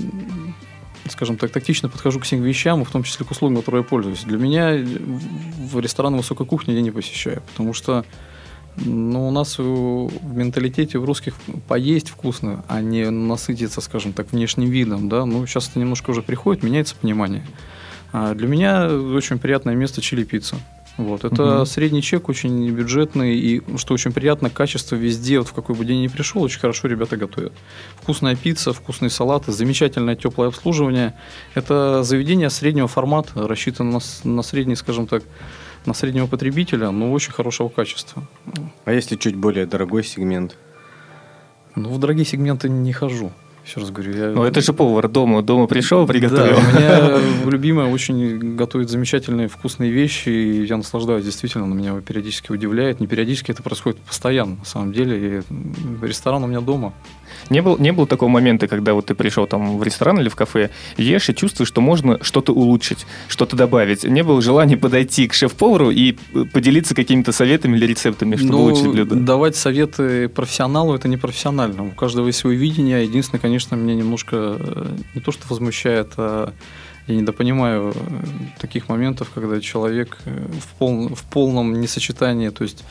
скажем 1.08 1.38
так, 1.38 1.50
тактично 1.50 1.88
подхожу 1.88 2.20
к 2.20 2.24
всем 2.24 2.42
вещам, 2.42 2.84
в 2.84 2.90
том 2.90 3.04
числе 3.04 3.24
к 3.24 3.30
услугам, 3.30 3.58
которые 3.58 3.82
я 3.82 3.88
пользуюсь. 3.88 4.24
Для 4.24 4.36
меня 4.36 4.74
в 4.76 5.80
рестораны 5.80 6.18
высокой 6.18 6.46
кухни 6.46 6.72
я 6.72 6.82
не 6.82 6.90
посещаю, 6.90 7.42
потому 7.52 7.72
что 7.72 8.04
ну, 8.84 9.28
у 9.28 9.30
нас 9.30 9.58
в 9.58 10.10
менталитете 10.36 10.98
в 10.98 11.04
русских 11.04 11.34
поесть 11.66 12.10
вкусно, 12.10 12.64
а 12.68 12.80
не 12.80 13.10
насытиться, 13.10 13.80
скажем 13.80 14.12
так, 14.12 14.32
внешним 14.32 14.68
видом. 14.68 15.08
Да? 15.08 15.24
Ну, 15.24 15.46
сейчас 15.46 15.68
это 15.70 15.78
немножко 15.78 16.10
уже 16.10 16.22
приходит, 16.22 16.62
меняется 16.62 16.94
понимание. 16.96 17.46
А 18.12 18.34
для 18.34 18.46
меня 18.46 18.88
очень 18.88 19.38
приятное 19.38 19.74
место 19.74 20.00
чили-пицца. 20.00 20.56
Вот. 20.98 21.24
Это 21.24 21.58
угу. 21.58 21.64
средний 21.64 22.02
чек, 22.02 22.28
очень 22.28 22.68
бюджетный, 22.70 23.36
и, 23.36 23.62
что 23.78 23.94
очень 23.94 24.12
приятно, 24.12 24.50
качество 24.50 24.96
везде, 24.96 25.38
вот 25.38 25.48
в 25.48 25.52
какой 25.52 25.76
бы 25.76 25.84
день 25.84 26.02
ни 26.02 26.08
пришел, 26.08 26.42
очень 26.42 26.58
хорошо 26.58 26.88
ребята 26.88 27.16
готовят. 27.16 27.52
Вкусная 28.02 28.34
пицца, 28.34 28.72
вкусные 28.72 29.08
салаты, 29.08 29.52
замечательное 29.52 30.16
теплое 30.16 30.48
обслуживание. 30.48 31.14
Это 31.54 32.02
заведение 32.02 32.50
среднего 32.50 32.88
формата, 32.88 33.46
рассчитано 33.46 33.92
на, 33.92 34.30
на 34.30 34.42
средний, 34.42 34.74
скажем 34.74 35.06
так, 35.06 35.22
на 35.86 35.94
среднего 35.94 36.26
потребителя, 36.26 36.90
но 36.90 37.12
очень 37.12 37.32
хорошего 37.32 37.68
качества. 37.68 38.26
А 38.84 38.92
если 38.92 39.14
чуть 39.14 39.36
более 39.36 39.66
дорогой 39.66 40.02
сегмент? 40.02 40.56
Ну, 41.76 41.90
в 41.90 42.00
дорогие 42.00 42.24
сегменты 42.24 42.68
не 42.68 42.92
хожу. 42.92 43.30
Еще 43.68 43.80
раз 43.80 43.90
говорю, 43.90 44.16
я... 44.16 44.30
Ну, 44.30 44.44
это 44.44 44.62
же 44.62 44.72
повар 44.72 45.08
дома. 45.08 45.42
Дома 45.42 45.66
пришел, 45.66 46.06
приготовил. 46.06 46.56
Да, 46.56 46.58
у 46.58 46.72
меня 46.72 47.18
любимая 47.50 47.88
очень 47.88 48.56
готовит 48.56 48.88
замечательные 48.88 49.48
вкусные 49.48 49.90
вещи, 49.90 50.30
и 50.30 50.64
я 50.64 50.78
наслаждаюсь. 50.78 51.22
Действительно, 51.22 51.64
она 51.64 51.74
меня 51.74 52.00
периодически 52.00 52.50
удивляет. 52.50 52.98
Не 52.98 53.06
периодически, 53.06 53.50
это 53.50 53.62
происходит 53.62 54.00
постоянно, 54.00 54.56
на 54.56 54.64
самом 54.64 54.94
деле. 54.94 55.44
И 56.00 56.06
ресторан 56.06 56.44
у 56.44 56.46
меня 56.46 56.62
дома. 56.62 56.94
Не, 57.50 57.62
был, 57.62 57.78
не 57.78 57.92
было 57.92 58.06
такого 58.06 58.28
момента, 58.28 58.68
когда 58.68 58.94
вот 58.94 59.06
ты 59.06 59.14
пришел 59.14 59.46
там 59.46 59.78
в 59.78 59.82
ресторан 59.82 60.20
или 60.20 60.28
в 60.28 60.36
кафе, 60.36 60.70
ешь 60.96 61.28
и 61.28 61.34
чувствуешь, 61.34 61.68
что 61.68 61.80
можно 61.80 62.18
что-то 62.22 62.52
улучшить, 62.52 63.06
что-то 63.28 63.56
добавить. 63.56 64.04
Не 64.04 64.22
было 64.22 64.40
желания 64.42 64.76
подойти 64.76 65.28
к 65.28 65.34
шеф-повару 65.34 65.90
и 65.90 66.12
поделиться 66.52 66.94
какими-то 66.94 67.32
советами 67.32 67.76
или 67.76 67.86
рецептами, 67.86 68.36
чтобы 68.36 68.52
ну, 68.52 68.58
улучшить 68.64 68.88
блюдо? 68.88 69.14
Давать 69.16 69.56
советы 69.56 70.28
профессионалу– 70.28 70.94
это 70.96 71.08
не 71.08 71.16
профессионально. 71.16 71.84
У 71.84 71.90
каждого 71.90 72.26
есть 72.26 72.38
свое 72.38 72.56
видение. 72.56 73.02
Единственное, 73.04 73.40
конечно, 73.40 73.74
меня 73.74 73.94
немножко 73.94 74.56
э, 74.58 74.96
не 75.14 75.20
то, 75.20 75.32
что 75.32 75.42
возмущает, 75.48 76.12
а 76.16 76.52
я 77.08 77.16
недопонимаю 77.16 77.94
э, 77.94 78.02
таких 78.60 78.88
моментов, 78.88 79.30
когда 79.34 79.60
человек 79.60 80.18
э, 80.26 80.46
в, 80.60 80.78
пол, 80.78 81.08
в 81.08 81.22
полном 81.24 81.80
несочетании, 81.80 82.50
то 82.50 82.64
есть 82.64 82.84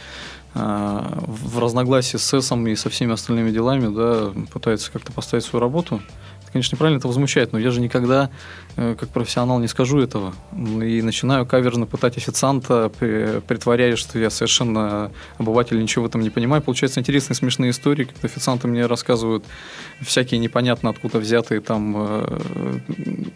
в 0.58 1.60
разногласии 1.60 2.18
с 2.18 2.24
СЭСом 2.24 2.66
и 2.68 2.76
со 2.76 2.90
всеми 2.90 3.14
остальными 3.14 3.52
делами, 3.52 3.94
да, 3.94 4.32
пытается 4.52 4.92
как-то 4.92 5.12
поставить 5.12 5.46
свою 5.46 5.62
работу. 5.62 6.02
Это, 6.42 6.54
конечно, 6.54 6.76
неправильно, 6.76 6.98
это 6.98 7.08
возмущает, 7.08 7.52
но 7.52 7.60
я 7.60 7.72
же 7.72 7.82
никогда, 7.82 8.30
э, 8.78 8.96
как 8.98 9.10
профессионал, 9.10 9.60
не 9.60 9.68
скажу 9.68 10.00
этого. 10.00 10.34
И 10.82 11.02
начинаю 11.02 11.46
каверзно 11.46 11.86
пытать 11.86 12.16
официанта, 12.18 12.90
притворяясь, 12.90 14.00
что 14.00 14.18
я 14.18 14.30
совершенно 14.30 15.12
обыватель, 15.38 15.78
ничего 15.80 16.06
в 16.06 16.08
этом 16.08 16.22
не 16.22 16.30
понимаю. 16.30 16.62
Получаются 16.62 17.02
интересные, 17.02 17.36
смешные 17.36 17.72
истории, 17.72 18.06
когда 18.06 18.28
официанты 18.28 18.70
мне 18.70 18.86
рассказывают 18.86 19.44
всякие 20.02 20.40
непонятно 20.40 20.90
откуда 20.90 21.20
взятые 21.20 21.60
там 21.60 21.94
э, 21.98 22.40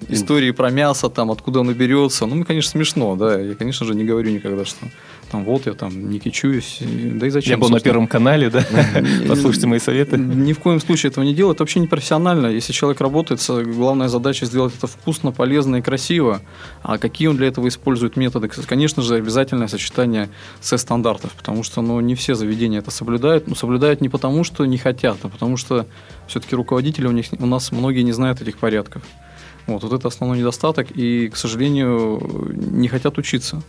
истории 0.08 0.52
про 0.52 0.72
мясо, 0.72 1.10
там, 1.10 1.32
откуда 1.32 1.60
оно 1.60 1.74
берется. 1.74 2.26
Ну, 2.26 2.46
конечно, 2.46 2.72
смешно, 2.72 3.18
да. 3.18 3.38
Я, 3.38 3.56
конечно 3.56 3.86
же, 3.86 3.94
не 3.94 4.06
говорю 4.06 4.32
никогда, 4.32 4.64
что 4.64 4.86
там 5.32 5.46
вот 5.46 5.66
я 5.66 5.74
там 5.74 6.10
не 6.10 6.20
кичуюсь, 6.20 6.80
да 6.82 7.28
и 7.28 7.30
зачем? 7.30 7.52
Я 7.52 7.58
был 7.58 7.70
на 7.70 7.80
Первом 7.80 8.08
канале, 8.08 8.50
да? 8.50 8.66
Послушайте 9.28 9.66
мои 9.68 9.80
советы. 9.80 10.18
Ни 10.18 10.52
в 10.52 10.60
коем 10.60 10.82
случае 10.82 11.10
этого 11.10 11.24
не 11.24 11.34
делать. 11.34 11.56
Это 11.56 11.64
вообще 11.64 11.80
не 11.80 11.88
профессионально. 11.88 12.48
Если 12.48 12.74
человек 12.74 13.00
работает, 13.00 13.42
главная 13.48 14.10
задача 14.10 14.46
сделать 14.46 14.74
это 14.78 14.88
вкусно, 14.88 15.32
полезно 15.32 15.78
и 15.78 15.82
красиво. 15.82 16.42
А 16.84 16.98
какие 16.98 17.30
он 17.30 17.38
для 17.38 17.48
этого 17.48 17.70
использует 17.70 18.18
методы? 18.18 18.50
Конечно 18.50 19.02
же, 19.02 19.16
обязательное 19.16 19.68
сочетание 19.68 20.30
с 20.60 20.78
стандартов, 20.78 21.32
потому 21.32 21.64
что 21.64 21.82
ну, 21.82 22.00
не 22.02 22.16
все 22.16 22.36
заведения 22.36 22.80
это 22.80 22.92
соблюдают. 22.92 23.48
Но 23.48 23.56
соблюдают 23.56 24.02
не 24.02 24.10
потому, 24.10 24.44
что 24.44 24.66
не 24.66 24.78
хотят, 24.78 25.18
а 25.24 25.30
потому 25.30 25.56
что 25.56 25.88
все-таки 26.28 26.56
руководители 26.56 27.08
у, 27.08 27.12
них, 27.12 27.28
у 27.40 27.46
нас 27.46 27.72
многие 27.72 28.02
не 28.02 28.12
знают 28.12 28.42
этих 28.42 28.58
порядков. 28.58 29.02
Вот, 29.68 29.84
вот 29.84 29.94
это 29.94 30.08
основной 30.10 30.40
недостаток, 30.40 30.88
и, 30.92 31.30
к 31.30 31.38
сожалению, 31.38 32.52
не 32.54 32.90
хотят 32.90 33.18
учиться 33.18 33.62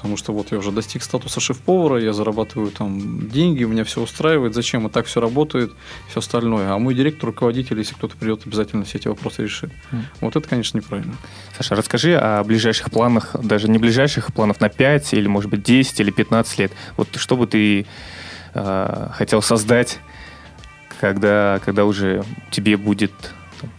потому 0.00 0.16
что 0.16 0.32
вот 0.32 0.50
я 0.50 0.56
уже 0.56 0.72
достиг 0.72 1.02
статуса 1.02 1.40
шеф-повара, 1.40 2.00
я 2.00 2.14
зарабатываю 2.14 2.70
там 2.70 3.28
деньги, 3.28 3.64
меня 3.64 3.84
все 3.84 4.00
устраивает, 4.00 4.54
зачем, 4.54 4.86
и 4.86 4.90
так 4.90 5.04
все 5.04 5.20
работает, 5.20 5.72
все 6.08 6.20
остальное. 6.20 6.72
А 6.72 6.78
мой 6.78 6.94
директор, 6.94 7.26
руководитель, 7.26 7.76
если 7.76 7.92
кто-то 7.92 8.16
придет, 8.16 8.46
обязательно 8.46 8.84
все 8.84 8.96
эти 8.96 9.08
вопросы 9.08 9.42
решит. 9.42 9.70
Mm. 9.92 10.02
Вот 10.22 10.36
это, 10.36 10.48
конечно, 10.48 10.78
неправильно. 10.78 11.12
Саша, 11.54 11.74
расскажи 11.74 12.16
о 12.16 12.42
ближайших 12.44 12.90
планах, 12.90 13.36
даже 13.42 13.68
не 13.68 13.76
ближайших 13.76 14.32
планов 14.32 14.58
на 14.60 14.70
5 14.70 15.12
или, 15.12 15.26
может 15.26 15.50
быть, 15.50 15.62
10 15.62 16.00
или 16.00 16.10
15 16.10 16.58
лет. 16.60 16.72
Вот 16.96 17.08
что 17.16 17.36
бы 17.36 17.46
ты 17.46 17.84
э, 18.54 19.08
хотел 19.12 19.42
создать, 19.42 19.98
когда, 20.98 21.60
когда 21.62 21.84
уже 21.84 22.24
тебе 22.50 22.78
будет 22.78 23.12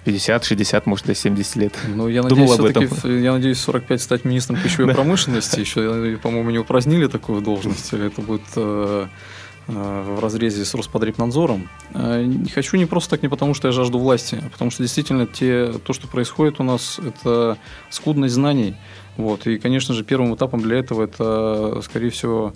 50, 0.05 0.43
60, 0.43 0.85
может, 0.85 1.05
до 1.05 1.15
70 1.15 1.55
лет. 1.55 1.73
Ну, 1.87 2.07
я 2.07 2.23
надеюсь, 2.23 2.57
об 2.57 2.65
этом. 2.65 2.87
я 3.21 3.33
надеюсь, 3.33 3.59
45 3.59 4.01
стать 4.01 4.25
министром 4.25 4.59
пищевой 4.61 4.93
промышленности. 4.93 5.59
Еще, 5.59 6.17
по-моему, 6.21 6.49
не 6.51 6.59
упразднили 6.59 7.07
такую 7.07 7.41
должность. 7.41 7.93
Это 7.93 8.21
будет 8.21 8.41
э, 8.55 9.07
э, 9.67 10.15
в 10.15 10.19
разрезе 10.19 10.65
с 10.65 10.73
Роспотребнадзором. 10.73 11.69
Э, 11.93 12.23
не 12.23 12.49
хочу 12.49 12.77
не 12.77 12.85
просто 12.85 13.11
так, 13.11 13.23
не 13.23 13.29
потому 13.29 13.53
что 13.53 13.67
я 13.67 13.71
жажду 13.71 13.99
власти, 13.99 14.41
а 14.45 14.49
потому 14.49 14.71
что 14.71 14.83
действительно 14.83 15.27
те, 15.27 15.73
то, 15.85 15.93
что 15.93 16.07
происходит 16.07 16.59
у 16.59 16.63
нас, 16.63 16.99
это 16.99 17.57
скудность 17.89 18.33
знаний. 18.33 18.75
Вот. 19.17 19.47
И, 19.47 19.57
конечно 19.57 19.93
же, 19.93 20.03
первым 20.03 20.35
этапом 20.35 20.61
для 20.61 20.77
этого 20.79 21.03
это, 21.03 21.81
скорее 21.83 22.09
всего, 22.09 22.53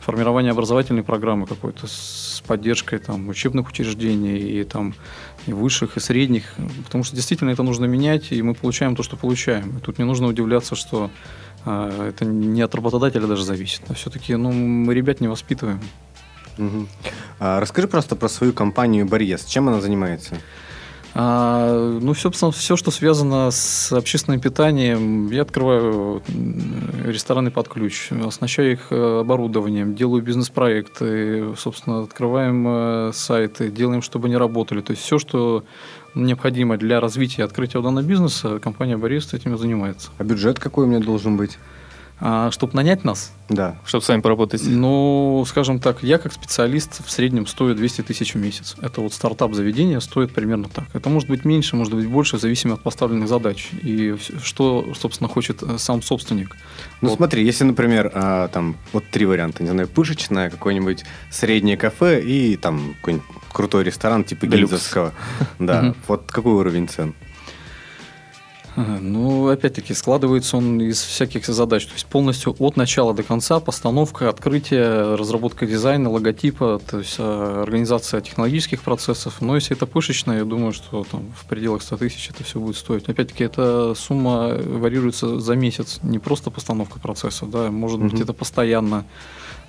формирование 0.00 0.52
образовательной 0.52 1.02
программы 1.02 1.46
какой-то 1.46 1.86
с 1.86 2.42
поддержкой 2.46 2.98
там, 2.98 3.28
учебных 3.28 3.68
учреждений 3.68 4.38
и 4.38 4.64
там 4.64 4.94
и 5.48 5.52
высших, 5.52 5.96
и 5.96 6.00
средних, 6.00 6.44
потому 6.84 7.04
что 7.04 7.16
действительно 7.16 7.50
это 7.50 7.62
нужно 7.62 7.86
менять, 7.86 8.32
и 8.32 8.42
мы 8.42 8.54
получаем 8.54 8.94
то, 8.94 9.02
что 9.02 9.16
получаем. 9.16 9.78
И 9.78 9.80
тут 9.80 9.98
не 9.98 10.04
нужно 10.04 10.26
удивляться, 10.26 10.76
что 10.76 11.10
а, 11.64 12.08
это 12.08 12.26
не 12.26 12.60
от 12.60 12.74
работодателя 12.74 13.26
даже 13.26 13.44
зависит, 13.44 13.82
а 13.88 13.94
все-таки 13.94 14.36
ну, 14.36 14.52
мы 14.52 14.94
ребят 14.94 15.20
не 15.20 15.28
воспитываем. 15.28 15.80
Угу. 16.58 16.86
А, 17.40 17.60
расскажи 17.60 17.88
просто 17.88 18.14
про 18.14 18.28
свою 18.28 18.52
компанию 18.52 19.06
«Барьес». 19.06 19.46
Чем 19.46 19.68
она 19.68 19.80
занимается? 19.80 20.36
А, 21.20 21.98
ну, 22.00 22.12
все, 22.12 22.30
все, 22.30 22.76
что 22.76 22.92
связано 22.92 23.50
с 23.50 23.90
общественным 23.90 24.40
питанием, 24.40 25.28
я 25.32 25.42
открываю 25.42 26.22
рестораны 27.04 27.50
под 27.50 27.66
ключ, 27.66 28.12
оснащаю 28.12 28.70
их 28.74 28.86
э, 28.92 29.20
оборудованием, 29.22 29.96
делаю 29.96 30.22
бизнес-проекты, 30.22 31.56
собственно, 31.56 32.04
открываем 32.04 32.64
э, 32.68 33.10
сайты, 33.14 33.68
делаем, 33.68 34.00
чтобы 34.00 34.28
они 34.28 34.36
работали. 34.36 34.80
То 34.80 34.92
есть 34.92 35.02
все, 35.02 35.18
что 35.18 35.64
необходимо 36.14 36.76
для 36.76 37.00
развития 37.00 37.42
и 37.42 37.44
открытия 37.44 37.82
данного 37.82 38.04
бизнеса, 38.04 38.60
компания 38.60 38.96
Борис 38.96 39.34
этим 39.34 39.58
занимается. 39.58 40.10
А 40.18 40.22
бюджет 40.22 40.60
какой 40.60 40.84
у 40.84 40.86
меня 40.86 41.00
должен 41.00 41.36
быть? 41.36 41.58
А, 42.20 42.50
чтобы 42.50 42.74
нанять 42.74 43.04
нас, 43.04 43.32
Да. 43.48 43.76
Чтобы 43.86 44.04
с 44.04 44.08
вами 44.08 44.20
поработать. 44.20 44.62
Ну, 44.66 45.44
скажем 45.46 45.78
так, 45.78 46.02
я 46.02 46.18
как 46.18 46.32
специалист 46.32 47.06
в 47.06 47.10
среднем 47.10 47.46
стою 47.46 47.74
200 47.74 48.02
тысяч 48.02 48.34
в 48.34 48.38
месяц. 48.38 48.76
Это 48.82 49.00
вот 49.00 49.12
стартап 49.12 49.54
заведения 49.54 50.00
стоит 50.00 50.34
примерно 50.34 50.68
так. 50.68 50.84
Это 50.94 51.08
может 51.08 51.28
быть 51.28 51.44
меньше, 51.44 51.76
может 51.76 51.94
быть 51.94 52.06
больше, 52.06 52.36
в 52.36 52.40
зависимости 52.40 52.80
от 52.80 52.82
поставленных 52.82 53.28
задач. 53.28 53.70
И 53.82 54.16
что, 54.42 54.92
собственно, 54.98 55.28
хочет 55.28 55.62
э, 55.62 55.78
сам 55.78 56.02
собственник. 56.02 56.56
Ну, 57.00 57.08
вот. 57.08 57.16
смотри, 57.16 57.44
если, 57.44 57.64
например, 57.64 58.10
а, 58.12 58.48
там 58.48 58.76
вот 58.92 59.04
три 59.10 59.24
варианта, 59.24 59.62
не 59.62 59.70
знаю, 59.70 59.88
пышечное, 59.88 60.50
какое-нибудь 60.50 61.04
среднее 61.30 61.76
кафе 61.76 62.20
и 62.20 62.56
там 62.56 62.94
какой-нибудь 63.00 63.26
крутой 63.52 63.84
ресторан 63.84 64.24
типа 64.24 64.46
Гильзовского. 64.46 65.12
Да, 65.58 65.94
вот 66.06 66.30
какой 66.30 66.52
уровень 66.52 66.88
цен? 66.88 67.14
Ну, 69.00 69.48
опять-таки, 69.48 69.92
складывается 69.92 70.56
он 70.56 70.80
из 70.80 71.02
всяких 71.02 71.44
задач. 71.46 71.86
То 71.86 71.94
есть 71.94 72.06
полностью 72.06 72.54
от 72.58 72.76
начала 72.76 73.12
до 73.12 73.24
конца 73.24 73.58
постановка, 73.58 74.28
открытие, 74.28 75.16
разработка 75.16 75.66
дизайна, 75.66 76.10
логотипа, 76.10 76.80
то 76.88 76.98
есть 76.98 77.16
э, 77.18 77.62
организация 77.62 78.20
технологических 78.20 78.82
процессов. 78.82 79.40
Но 79.40 79.56
если 79.56 79.76
это 79.76 79.86
пышечное, 79.86 80.38
я 80.38 80.44
думаю, 80.44 80.72
что 80.72 81.04
там 81.10 81.32
в 81.36 81.46
пределах 81.46 81.82
100 81.82 81.96
тысяч 81.96 82.30
это 82.30 82.44
все 82.44 82.60
будет 82.60 82.76
стоить. 82.76 83.08
Опять-таки, 83.08 83.42
эта 83.42 83.94
сумма 83.94 84.54
варьируется 84.54 85.40
за 85.40 85.56
месяц. 85.56 85.98
Не 86.04 86.20
просто 86.20 86.50
постановка 86.50 87.00
процесса, 87.00 87.46
да, 87.46 87.72
может 87.72 88.00
быть, 88.00 88.20
это 88.20 88.32
постоянно 88.32 89.04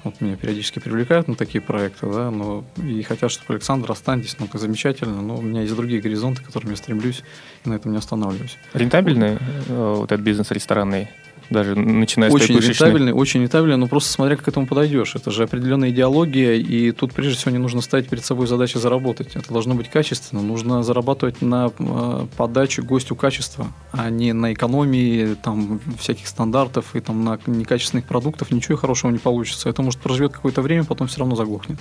вот 0.03 0.21
меня 0.21 0.35
периодически 0.35 0.79
привлекают 0.79 1.27
на 1.27 1.35
такие 1.35 1.61
проекты, 1.61 2.07
да, 2.07 2.31
но 2.31 2.63
и 2.77 3.01
хотят, 3.03 3.31
чтобы 3.31 3.53
Александр 3.53 3.91
останьтесь, 3.91 4.37
ну, 4.39 4.45
это 4.45 4.57
замечательно, 4.57 5.21
но 5.21 5.37
у 5.37 5.41
меня 5.41 5.61
есть 5.61 5.75
другие 5.75 6.01
горизонты, 6.01 6.41
к 6.41 6.45
которым 6.45 6.71
я 6.71 6.75
стремлюсь, 6.77 7.23
и 7.65 7.69
на 7.69 7.73
этом 7.75 7.91
не 7.91 7.97
останавливаюсь. 7.97 8.57
Рентабельный 8.73 9.37
э, 9.67 9.93
вот 9.97 10.11
этот 10.11 10.21
бизнес 10.21 10.51
ресторанный? 10.51 11.09
Даже 11.49 11.75
начиная 11.75 12.29
очень 12.29 12.55
с 12.55 12.57
той 12.59 12.67
рентабельный, 12.67 13.11
очень 13.11 13.41
рентабельный, 13.41 13.77
но 13.77 13.87
просто 13.87 14.11
смотря 14.11 14.35
как 14.35 14.45
к 14.45 14.47
этому 14.47 14.67
подойдешь. 14.67 15.15
Это 15.15 15.31
же 15.31 15.43
определенная 15.43 15.89
идеология, 15.89 16.53
и 16.53 16.91
тут 16.91 17.13
прежде 17.13 17.37
всего 17.37 17.51
не 17.51 17.57
нужно 17.57 17.81
ставить 17.81 18.07
перед 18.07 18.23
собой 18.23 18.47
задачу 18.47 18.79
заработать. 18.79 19.35
Это 19.35 19.51
должно 19.51 19.75
быть 19.75 19.89
качественно. 19.89 20.41
Нужно 20.41 20.83
зарабатывать 20.83 21.41
на 21.41 21.71
э, 21.77 22.27
подаче 22.37 22.81
гостю 22.81 23.15
качества, 23.15 23.67
а 23.91 24.09
не 24.09 24.33
на 24.33 24.53
экономии 24.53 25.35
там, 25.35 25.79
всяких 25.97 26.27
стандартов 26.27 26.95
и 26.95 26.99
там, 26.99 27.23
на 27.23 27.39
некачественных 27.47 28.05
продуктов. 28.05 28.51
Ничего 28.51 28.77
хорошего 28.77 29.11
не 29.11 29.19
получится. 29.19 29.69
Это 29.69 29.81
может 29.81 29.99
проживет 29.99 30.33
какое-то 30.33 30.61
время, 30.61 30.83
потом 30.83 31.07
все 31.07 31.19
равно 31.19 31.35
заглохнет. 31.35 31.79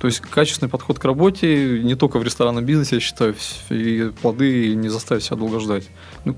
То 0.00 0.08
есть 0.08 0.20
качественный 0.20 0.68
подход 0.68 0.98
к 0.98 1.04
работе 1.04 1.80
не 1.82 1.94
только 1.94 2.18
в 2.18 2.22
ресторанном 2.22 2.64
бизнесе, 2.64 2.96
я 2.96 3.00
считаю, 3.00 3.34
и 3.70 4.12
плоды 4.20 4.74
не 4.74 4.88
заставить 4.88 5.24
себя 5.24 5.36
долго 5.36 5.58
ждать. 5.58 5.88
Ну, 6.24 6.36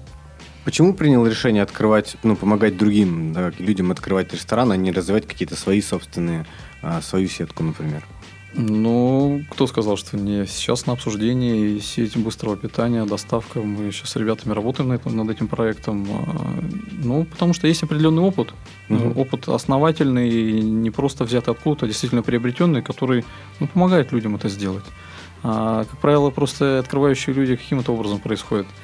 Почему 0.69 0.93
принял 0.93 1.27
решение 1.27 1.63
открывать, 1.63 2.17
ну, 2.23 2.37
помогать 2.37 2.77
другим 2.77 3.33
да, 3.33 3.53
людям 3.59 3.91
открывать 3.91 4.35
ресторан, 4.35 4.71
а 4.71 4.77
не 4.77 4.93
развивать 4.93 5.27
какие-то 5.27 5.57
свои 5.57 5.81
собственные, 5.81 6.45
а, 6.83 7.01
свою 7.01 7.27
сетку, 7.27 7.63
например? 7.63 8.05
Ну, 8.53 9.41
кто 9.49 9.67
сказал, 9.67 9.97
что 9.97 10.19
не 10.19 10.45
сейчас 10.47 10.85
на 10.85 10.93
обсуждении 10.93 11.79
сеть 11.79 12.19
быстрого 12.19 12.59
питания, 12.59 13.07
доставка. 13.07 13.63
Мы 13.63 13.91
сейчас 13.93 14.11
с 14.11 14.17
ребятами 14.17 14.53
работаем 14.53 14.91
на 14.91 14.93
этом, 14.93 15.17
над 15.17 15.31
этим 15.31 15.49
проектом. 15.49 16.07
А, 16.11 16.63
ну, 17.03 17.25
потому 17.25 17.55
что 17.55 17.67
есть 17.67 17.83
определенный 17.83 18.21
опыт. 18.21 18.53
Угу. 18.91 19.19
Опыт 19.19 19.49
основательный, 19.49 20.61
не 20.61 20.91
просто 20.91 21.25
взятый 21.25 21.55
откуда-то, 21.55 21.87
а 21.87 21.89
действительно 21.89 22.23
приобретенный, 22.23 22.83
который 22.83 23.25
ну, 23.59 23.69
помогает 23.69 24.13
людям 24.13 24.37
это 24.37 24.51
сделать. 24.51 24.85
А, 25.43 25.87
как 25.87 25.99
правило, 25.99 26.29
просто 26.29 26.79
открывающие 26.79 27.35
люди 27.35 27.57
каким-то 27.57 27.95
образом 27.95 28.19
происходит– 28.21 28.67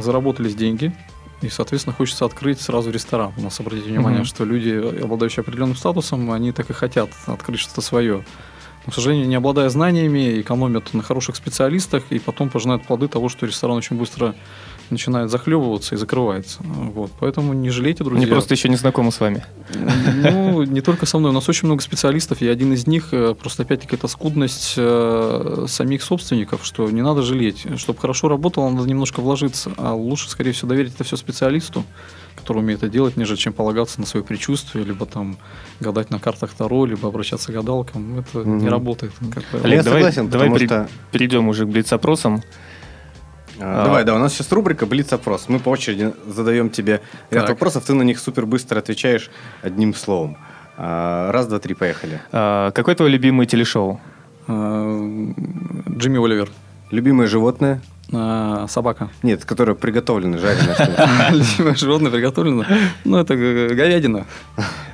заработались 0.00 0.54
деньги, 0.54 0.94
и, 1.40 1.48
соответственно, 1.48 1.94
хочется 1.94 2.24
открыть 2.24 2.60
сразу 2.60 2.90
ресторан. 2.90 3.32
У 3.36 3.42
нас 3.42 3.58
обратите 3.58 3.88
внимание, 3.88 4.22
mm-hmm. 4.22 4.26
что 4.26 4.44
люди, 4.44 5.02
обладающие 5.02 5.42
определенным 5.42 5.76
статусом, 5.76 6.30
они 6.30 6.52
так 6.52 6.70
и 6.70 6.72
хотят 6.72 7.10
открыть 7.26 7.60
что-то 7.60 7.80
свое. 7.80 8.24
Но, 8.86 8.92
к 8.92 8.94
сожалению, 8.94 9.28
не 9.28 9.34
обладая 9.34 9.68
знаниями, 9.68 10.40
экономят 10.40 10.92
на 10.94 11.02
хороших 11.02 11.36
специалистах 11.36 12.04
и 12.10 12.18
потом 12.18 12.48
пожинают 12.48 12.84
плоды 12.84 13.08
того, 13.08 13.28
что 13.28 13.46
ресторан 13.46 13.76
очень 13.76 13.96
быстро 13.96 14.34
начинает 14.92 15.30
захлебываться 15.30 15.94
и 15.94 15.98
закрывается. 15.98 16.58
Вот. 16.62 17.10
Поэтому 17.18 17.52
не 17.52 17.70
жалейте, 17.70 18.04
друзья. 18.04 18.24
Они 18.24 18.30
просто 18.30 18.54
еще 18.54 18.68
не 18.68 18.76
знакомы 18.76 19.10
с 19.10 19.20
вами. 19.20 19.44
Ну, 19.74 20.62
не 20.62 20.80
только 20.80 21.06
со 21.06 21.18
мной. 21.18 21.30
У 21.30 21.34
нас 21.34 21.48
очень 21.48 21.66
много 21.66 21.82
специалистов, 21.82 22.42
и 22.42 22.48
один 22.48 22.72
из 22.72 22.86
них, 22.86 23.08
э, 23.12 23.34
просто 23.34 23.62
опять-таки, 23.62 23.96
это 23.96 24.08
скудность 24.08 24.74
э, 24.76 25.66
самих 25.68 26.02
собственников, 26.02 26.64
что 26.64 26.90
не 26.90 27.02
надо 27.02 27.22
жалеть. 27.22 27.66
Чтобы 27.76 27.98
хорошо 27.98 28.28
работало, 28.28 28.68
надо 28.70 28.88
немножко 28.88 29.20
вложиться. 29.20 29.72
А 29.76 29.94
лучше, 29.94 30.28
скорее 30.30 30.52
всего, 30.52 30.68
доверить 30.68 30.94
это 30.94 31.04
все 31.04 31.16
специалисту, 31.16 31.84
который 32.36 32.58
умеет 32.58 32.82
это 32.82 32.92
делать, 32.92 33.16
нежели 33.16 33.36
чем 33.36 33.52
полагаться 33.52 34.00
на 34.00 34.06
свои 34.06 34.22
предчувствия, 34.22 34.84
либо 34.84 35.06
там 35.06 35.38
гадать 35.80 36.10
на 36.10 36.18
картах 36.18 36.52
Таро, 36.52 36.84
либо 36.86 37.08
обращаться 37.08 37.52
к 37.52 37.54
гадалкам. 37.54 38.20
Это 38.20 38.38
mm-hmm. 38.38 38.60
не 38.60 38.68
работает. 38.68 39.12
Как 39.32 39.64
Олег, 39.64 39.84
давай, 39.84 40.02
согласен, 40.02 40.28
давай 40.28 40.66
что... 40.66 40.88
перейдем 41.10 41.48
уже 41.48 41.64
к 41.64 41.68
блиц-опросам. 41.68 42.42
А, 43.64 43.84
давай, 43.84 44.04
да, 44.04 44.14
у 44.14 44.18
нас 44.18 44.34
сейчас 44.34 44.50
рубрика 44.50 44.86
Блиц-опрос. 44.86 45.48
Мы 45.48 45.60
по 45.60 45.68
очереди 45.68 46.12
задаем 46.26 46.68
тебе 46.68 47.00
ряд 47.30 47.46
так. 47.46 47.50
вопросов, 47.50 47.84
ты 47.84 47.94
на 47.94 48.02
них 48.02 48.18
супер 48.18 48.44
быстро 48.44 48.80
отвечаешь 48.80 49.30
одним 49.62 49.94
словом. 49.94 50.36
А, 50.76 51.30
раз, 51.30 51.46
два, 51.46 51.60
три, 51.60 51.74
поехали. 51.74 52.20
А, 52.32 52.72
какой 52.72 52.96
твой 52.96 53.10
любимый 53.10 53.46
телешоу? 53.46 54.00
Джимми 54.48 56.24
Оливер. 56.24 56.50
Любимое 56.90 57.28
животное? 57.28 57.80
собака. 58.68 59.08
Нет, 59.22 59.46
которая 59.46 59.74
приготовлена, 59.74 60.36
жареная. 60.36 61.30
Любимое 61.32 61.74
животное 61.74 62.10
приготовлено? 62.10 62.66
Ну, 63.04 63.16
это 63.16 63.34
говядина. 63.36 64.26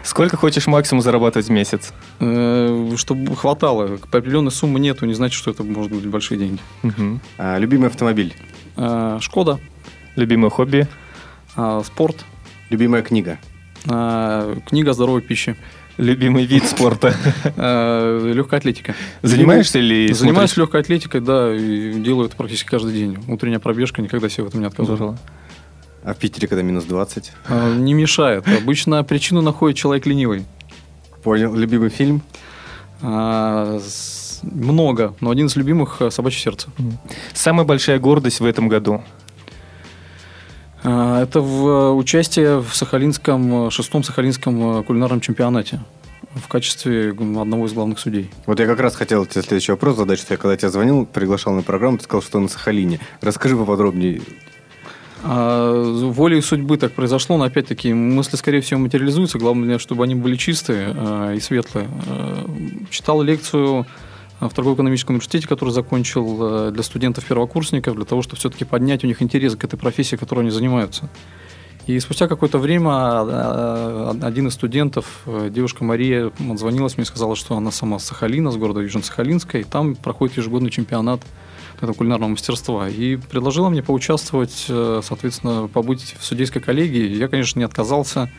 Сколько 0.04 0.36
хочешь 0.36 0.68
максимум 0.68 1.02
зарабатывать 1.02 1.48
в 1.48 1.50
месяц? 1.50 1.92
Э, 2.20 2.92
чтобы 2.96 3.34
хватало. 3.34 3.98
Определенной 4.12 4.52
суммы 4.52 4.78
нету, 4.78 5.04
не 5.04 5.14
значит, 5.14 5.36
что 5.36 5.50
это 5.50 5.64
может 5.64 5.90
быть 5.90 6.06
большие 6.06 6.38
деньги. 6.38 6.60
Любимый 7.38 7.88
автомобиль? 7.88 8.36
Э, 8.78 9.18
Шкода. 9.20 9.58
Любимое 10.16 10.50
хобби? 10.50 10.86
Э, 11.56 11.82
спорт. 11.84 12.24
Любимая 12.70 13.02
книга? 13.02 13.38
Книга 13.84 14.92
здоровой 14.92 15.22
пищи. 15.22 15.56
Любимый 15.96 16.44
вид 16.46 16.64
спорта? 16.64 17.14
Э, 17.56 18.32
легкая 18.32 18.60
атлетика. 18.60 18.94
Занимаешься 19.22 19.80
ли? 19.80 20.12
Занимаюсь 20.12 20.56
легкой 20.56 20.80
атлетикой, 20.80 21.20
да, 21.20 21.52
и 21.54 21.94
делаю 21.94 22.26
это 22.26 22.36
практически 22.36 22.68
каждый 22.68 22.92
день. 22.92 23.18
Утренняя 23.26 23.58
пробежка, 23.58 24.00
никогда 24.00 24.28
себе 24.28 24.44
в 24.44 24.48
этом 24.48 24.60
не 24.60 24.66
отказывал. 24.66 25.16
А 26.04 26.14
в 26.14 26.18
Питере 26.18 26.46
когда 26.46 26.62
минус 26.62 26.84
20? 26.84 27.32
Э, 27.48 27.74
не 27.74 27.94
мешает. 27.94 28.46
Обычно 28.46 29.02
причину 29.02 29.42
находит 29.42 29.76
человек 29.76 30.06
ленивый. 30.06 30.44
Понял. 31.24 31.54
Любимый 31.54 31.90
фильм? 31.90 32.22
Много, 34.42 35.14
но 35.20 35.30
один 35.30 35.46
из 35.46 35.56
любимых 35.56 36.00
«Собачье 36.10 36.40
сердце». 36.40 36.68
Самая 37.34 37.66
большая 37.66 37.98
гордость 37.98 38.40
в 38.40 38.44
этом 38.44 38.68
году? 38.68 39.02
А, 40.82 41.22
это 41.22 41.40
в 41.40 41.66
э, 41.66 41.90
участие 41.92 42.60
в 42.60 42.74
Сахалинском, 42.74 43.66
э, 43.66 43.70
шестом 43.70 44.04
Сахалинском 44.04 44.78
э, 44.78 44.82
кулинарном 44.84 45.20
чемпионате 45.20 45.80
в 46.34 46.46
качестве 46.46 47.10
одного 47.10 47.66
из 47.66 47.72
главных 47.72 47.98
судей. 47.98 48.30
Вот 48.46 48.60
я 48.60 48.66
как 48.66 48.78
раз 48.78 48.94
хотел 48.94 49.26
тебе 49.26 49.42
следующий 49.42 49.72
вопрос 49.72 49.96
задать, 49.96 50.20
что 50.20 50.34
я 50.34 50.38
когда 50.38 50.56
тебя 50.56 50.70
звонил, 50.70 51.06
приглашал 51.06 51.54
на 51.54 51.62
программу, 51.62 51.98
ты 51.98 52.04
сказал, 52.04 52.22
что 52.22 52.38
на 52.38 52.48
Сахалине. 52.48 53.00
Расскажи 53.20 53.56
поподробнее. 53.56 54.20
А, 55.24 55.82
волей 55.82 56.40
судьбы 56.40 56.76
так 56.76 56.92
произошло, 56.92 57.36
но 57.38 57.44
опять-таки 57.44 57.92
мысли, 57.92 58.36
скорее 58.36 58.60
всего, 58.60 58.78
материализуются. 58.78 59.38
Главное, 59.38 59.78
чтобы 59.78 60.04
они 60.04 60.14
были 60.14 60.36
чистые 60.36 60.94
а, 60.96 61.32
и 61.32 61.40
светлые. 61.40 61.88
А, 62.06 62.46
читал 62.90 63.22
лекцию 63.22 63.86
в 64.40 64.50
торгово-экономическом 64.50 65.14
университете, 65.14 65.48
который 65.48 65.70
закончил 65.70 66.68
э, 66.68 66.70
для 66.70 66.82
студентов-первокурсников, 66.82 67.96
для 67.96 68.04
того, 68.04 68.22
чтобы 68.22 68.36
все-таки 68.36 68.64
поднять 68.64 69.04
у 69.04 69.06
них 69.06 69.20
интерес 69.22 69.56
к 69.56 69.64
этой 69.64 69.76
профессии, 69.76 70.16
которой 70.16 70.40
они 70.40 70.50
занимаются. 70.50 71.08
И 71.88 71.98
спустя 72.00 72.28
какое-то 72.28 72.58
время 72.58 72.90
а, 72.90 73.24
а, 74.12 74.26
один 74.26 74.48
из 74.48 74.52
студентов, 74.52 75.22
э, 75.24 75.48
девушка 75.50 75.84
Мария, 75.84 76.30
отзвонилась 76.38 76.98
мне 76.98 77.04
и 77.04 77.06
сказала, 77.06 77.34
что 77.34 77.56
она 77.56 77.70
сама 77.70 77.98
с 77.98 78.04
Сахалина, 78.04 78.50
с 78.50 78.56
города 78.56 78.80
Южно-Сахалинска, 78.80 79.60
и 79.60 79.64
там 79.64 79.96
проходит 79.96 80.36
ежегодный 80.36 80.70
чемпионат 80.70 81.22
этого 81.78 81.94
кулинарного 81.94 82.30
мастерства. 82.30 82.88
И 82.90 83.16
предложила 83.16 83.70
мне 83.70 83.82
поучаствовать, 83.82 84.66
э, 84.68 85.00
соответственно, 85.02 85.66
побыть 85.66 86.14
в 86.18 86.24
судейской 86.24 86.60
коллегии. 86.60 87.08
Я, 87.08 87.28
конечно, 87.28 87.58
не 87.58 87.64
отказался. 87.64 88.30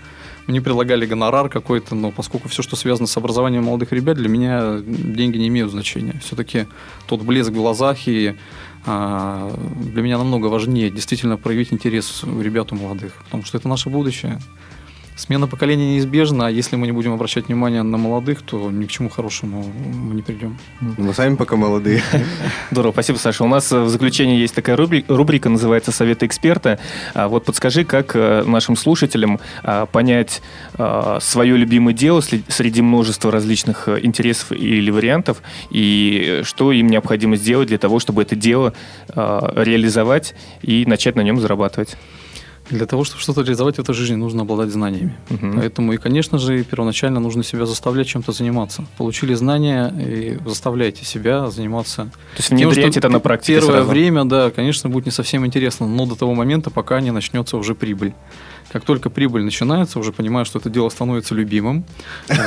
Мне 0.49 0.63
предлагали 0.63 1.05
гонорар 1.05 1.47
какой-то, 1.47 1.93
но 1.93 2.09
поскольку 2.09 2.49
все, 2.49 2.63
что 2.63 2.75
связано 2.75 3.05
с 3.05 3.15
образованием 3.15 3.65
молодых 3.65 3.91
ребят, 3.91 4.17
для 4.17 4.29
меня 4.29 4.79
деньги 4.83 5.38
не 5.38 5.47
имеют 5.47 5.69
значения. 5.69 6.19
Все-таки 6.25 6.65
тот 7.05 7.21
блеск 7.21 7.51
в 7.51 7.53
глазах 7.53 8.07
и 8.07 8.33
а, 8.83 9.55
для 9.79 10.01
меня 10.01 10.17
намного 10.17 10.47
важнее 10.47 10.89
действительно 10.89 11.38
проявить 11.38 11.71
интерес 11.71 12.23
у 12.23 12.41
ребят, 12.41 12.71
у 12.71 12.75
молодых, 12.75 13.13
потому 13.25 13.43
что 13.43 13.59
это 13.59 13.67
наше 13.67 13.91
будущее. 13.91 14.39
Смена 15.19 15.47
поколения 15.47 15.95
неизбежна, 15.95 16.47
а 16.47 16.49
если 16.49 16.77
мы 16.77 16.88
не 16.88 16.93
будем 16.93 17.12
обращать 17.12 17.49
внимание 17.49 17.84
на 17.84 17.97
молодых, 17.97 18.41
то 18.41 18.71
ни 18.71 18.86
к 18.86 18.89
чему 18.89 19.10
хорошему 19.10 19.65
мы 19.65 20.15
не 20.15 20.21
придем. 20.21 20.58
Мы 20.79 21.13
сами 21.13 21.36
пока 21.36 21.58
молодые. 21.58 22.01
Здорово, 22.71 22.93
спасибо, 22.93 23.17
Саша. 23.17 23.43
У 23.43 23.47
нас 23.49 23.69
в 23.69 23.89
заключении 23.89 24.39
есть 24.39 24.55
такая 24.55 24.77
рубрика, 24.77 25.13
рубрика 25.13 25.49
называется 25.49 25.91
«Советы 25.91 26.25
эксперта». 26.25 26.79
А 27.13 27.27
вот 27.27 27.43
подскажи, 27.43 27.84
как 27.84 28.15
э, 28.15 28.43
нашим 28.45 28.77
слушателям 28.77 29.41
а, 29.62 29.88
понять 29.88 30.41
а, 30.75 31.19
свое 31.19 31.58
любимое 31.58 31.93
дело 31.93 32.21
среди 32.21 32.82
множества 32.82 33.29
различных 33.29 33.89
э, 33.89 33.99
интересов 34.01 34.53
или 34.53 34.89
вариантов, 34.89 35.41
и 35.69 36.43
что 36.45 36.71
им 36.71 36.88
необходимо 36.88 37.36
сделать 37.36 37.67
для 37.67 37.77
того, 37.77 37.99
чтобы 37.99 38.21
это 38.21 38.38
дело 38.38 38.73
реализовать 39.13 40.34
и 40.62 40.86
начать 40.86 41.17
на 41.17 41.21
нем 41.21 41.41
зарабатывать? 41.41 41.97
Для 42.69 42.86
того, 42.86 43.03
чтобы 43.03 43.21
что-то 43.21 43.41
реализовать 43.41 43.77
в 43.77 43.79
этой 43.79 43.95
жизни, 43.95 44.15
нужно 44.15 44.43
обладать 44.43 44.69
знаниями. 44.69 45.15
Угу. 45.29 45.53
Поэтому 45.55 45.93
и, 45.93 45.97
конечно 45.97 46.38
же, 46.38 46.63
первоначально 46.63 47.19
нужно 47.19 47.43
себя 47.43 47.65
заставлять 47.65 48.08
чем-то 48.08 48.32
заниматься. 48.32 48.86
Получили 48.97 49.34
знания 49.34 49.93
и 49.97 50.38
заставляйте 50.45 51.05
себя 51.05 51.49
заниматься. 51.49 52.05
То 52.36 52.38
есть 52.38 52.49
внедрять 52.51 52.97
это 52.97 53.10
на 53.10 53.19
практике 53.19 53.55
Первое 53.55 53.77
сразу. 53.77 53.89
время, 53.89 54.25
да, 54.25 54.51
конечно, 54.51 54.89
будет 54.89 55.05
не 55.05 55.12
совсем 55.12 55.45
интересно, 55.45 55.88
но 55.88 56.05
до 56.05 56.15
того 56.15 56.36
момента, 56.36 56.69
пока 56.69 57.01
не 57.01 57.12
начнется 57.12 57.58
уже 57.58 57.73
прибыль. 57.73 58.13
Как 58.71 58.84
только 58.84 59.10
прибыль 59.10 59.43
начинается, 59.43 59.97
уже 59.99 60.12
понимаю, 60.12 60.45
что 60.45 60.60
это 60.60 60.69
дело 60.69 60.89
становится 60.89 61.34
любимым. 61.34 61.86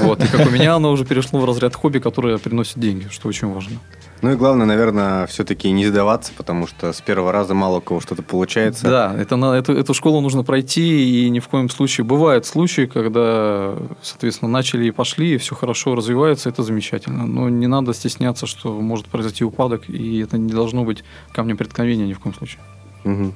Вот, 0.02 0.22
и 0.22 0.28
как 0.28 0.46
у 0.46 0.50
меня 0.50 0.76
оно 0.76 0.92
уже 0.92 1.04
перешло 1.04 1.40
в 1.40 1.44
разряд 1.44 1.74
хобби, 1.74 1.98
которое 1.98 2.38
приносит 2.38 2.78
деньги, 2.78 3.08
что 3.11 3.28
очень 3.28 3.52
важно. 3.52 3.78
Ну 4.22 4.30
и 4.30 4.37
главное, 4.37 4.66
наверное, 4.66 5.26
все-таки 5.26 5.68
не 5.72 5.85
сдаваться, 5.87 6.32
потому 6.37 6.68
что 6.68 6.92
с 6.92 7.00
первого 7.00 7.32
раза 7.32 7.54
мало 7.54 7.78
у 7.78 7.80
кого 7.80 8.00
что-то 8.00 8.22
получается. 8.22 8.87
Да, 8.87 9.14
это, 9.18 9.35
эту, 9.52 9.72
эту 9.72 9.94
школу 9.94 10.20
нужно 10.20 10.44
пройти, 10.44 11.24
и 11.26 11.28
ни 11.28 11.40
в 11.40 11.48
коем 11.48 11.68
случае... 11.68 12.04
Бывают 12.04 12.46
случаи, 12.46 12.87
когда, 12.87 13.74
соответственно, 14.00 14.48
начали 14.50 14.87
и 14.87 14.90
пошли, 14.92 15.35
и 15.35 15.38
все 15.38 15.56
хорошо 15.56 15.96
развивается, 15.96 16.48
это 16.48 16.62
замечательно. 16.62 17.26
Но 17.26 17.48
не 17.48 17.66
надо 17.66 17.92
стесняться, 17.94 18.46
что 18.46 18.80
может 18.80 19.06
произойти 19.06 19.44
упадок, 19.44 19.90
и 19.90 20.20
это 20.20 20.38
не 20.38 20.52
должно 20.52 20.85
быть 20.85 21.02
камнем 21.32 21.56
преткновения 21.56 22.06
ни 22.06 22.12
в 22.12 22.20
коем 22.20 22.35
случае. 22.37 22.61
Угу. 23.04 23.35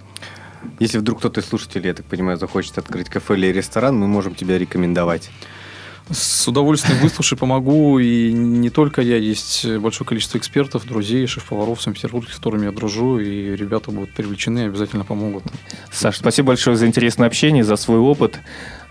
Если 0.78 0.98
вдруг 0.98 1.18
кто-то 1.18 1.40
из 1.40 1.46
слушателей, 1.46 1.88
я 1.88 1.94
так 1.94 2.06
понимаю, 2.06 2.38
захочет 2.38 2.78
открыть 2.78 3.08
кафе 3.08 3.34
или 3.34 3.48
ресторан, 3.48 3.98
мы 3.98 4.06
можем 4.06 4.36
тебя 4.36 4.56
рекомендовать. 4.56 5.30
С 6.10 6.46
удовольствием 6.46 7.00
выслушаю, 7.00 7.38
помогу. 7.38 7.98
И 7.98 8.32
не 8.32 8.70
только 8.70 9.02
я, 9.02 9.16
есть 9.16 9.66
большое 9.78 10.06
количество 10.06 10.38
экспертов, 10.38 10.86
друзей, 10.86 11.26
шеф-поваров 11.26 11.80
в 11.80 11.82
Санкт-Петербурге, 11.82 12.32
с 12.32 12.36
которыми 12.36 12.66
я 12.66 12.72
дружу, 12.72 13.18
и 13.18 13.56
ребята 13.56 13.90
будут 13.90 14.12
привлечены 14.12 14.60
и 14.60 14.64
обязательно 14.66 15.04
помогут. 15.04 15.42
Саш, 15.90 16.18
спасибо 16.18 16.48
большое 16.48 16.76
за 16.76 16.86
интересное 16.86 17.26
общение, 17.26 17.64
за 17.64 17.74
свой 17.76 17.98
опыт. 17.98 18.38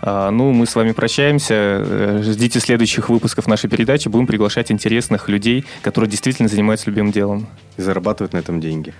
А, 0.02 0.30
ну, 0.30 0.52
мы 0.52 0.66
с 0.66 0.74
вами 0.74 0.92
прощаемся. 0.92 1.54
Э, 1.54 2.22
ждите 2.22 2.60
следующих 2.60 3.08
выпусков 3.08 3.46
нашей 3.46 3.70
передачи. 3.70 4.08
Будем 4.08 4.26
приглашать 4.26 4.70
интересных 4.70 5.30
людей, 5.30 5.64
которые 5.80 6.10
действительно 6.10 6.48
занимаются 6.48 6.90
любимым 6.90 7.12
делом. 7.12 7.46
И 7.78 7.82
зарабатывают 7.82 8.34
на 8.34 8.38
этом 8.38 8.60
деньги. 8.60 8.92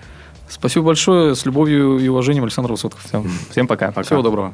Спасибо 0.49 0.85
большое. 0.87 1.35
С 1.35 1.45
любовью 1.45 1.99
и 1.99 2.07
уважением, 2.07 2.45
Александр 2.45 2.71
Высотков. 2.71 3.03
Всем, 3.03 3.29
всем 3.51 3.67
пока. 3.67 3.87
пока. 3.87 4.03
Всего 4.03 4.21
доброго. 4.23 4.53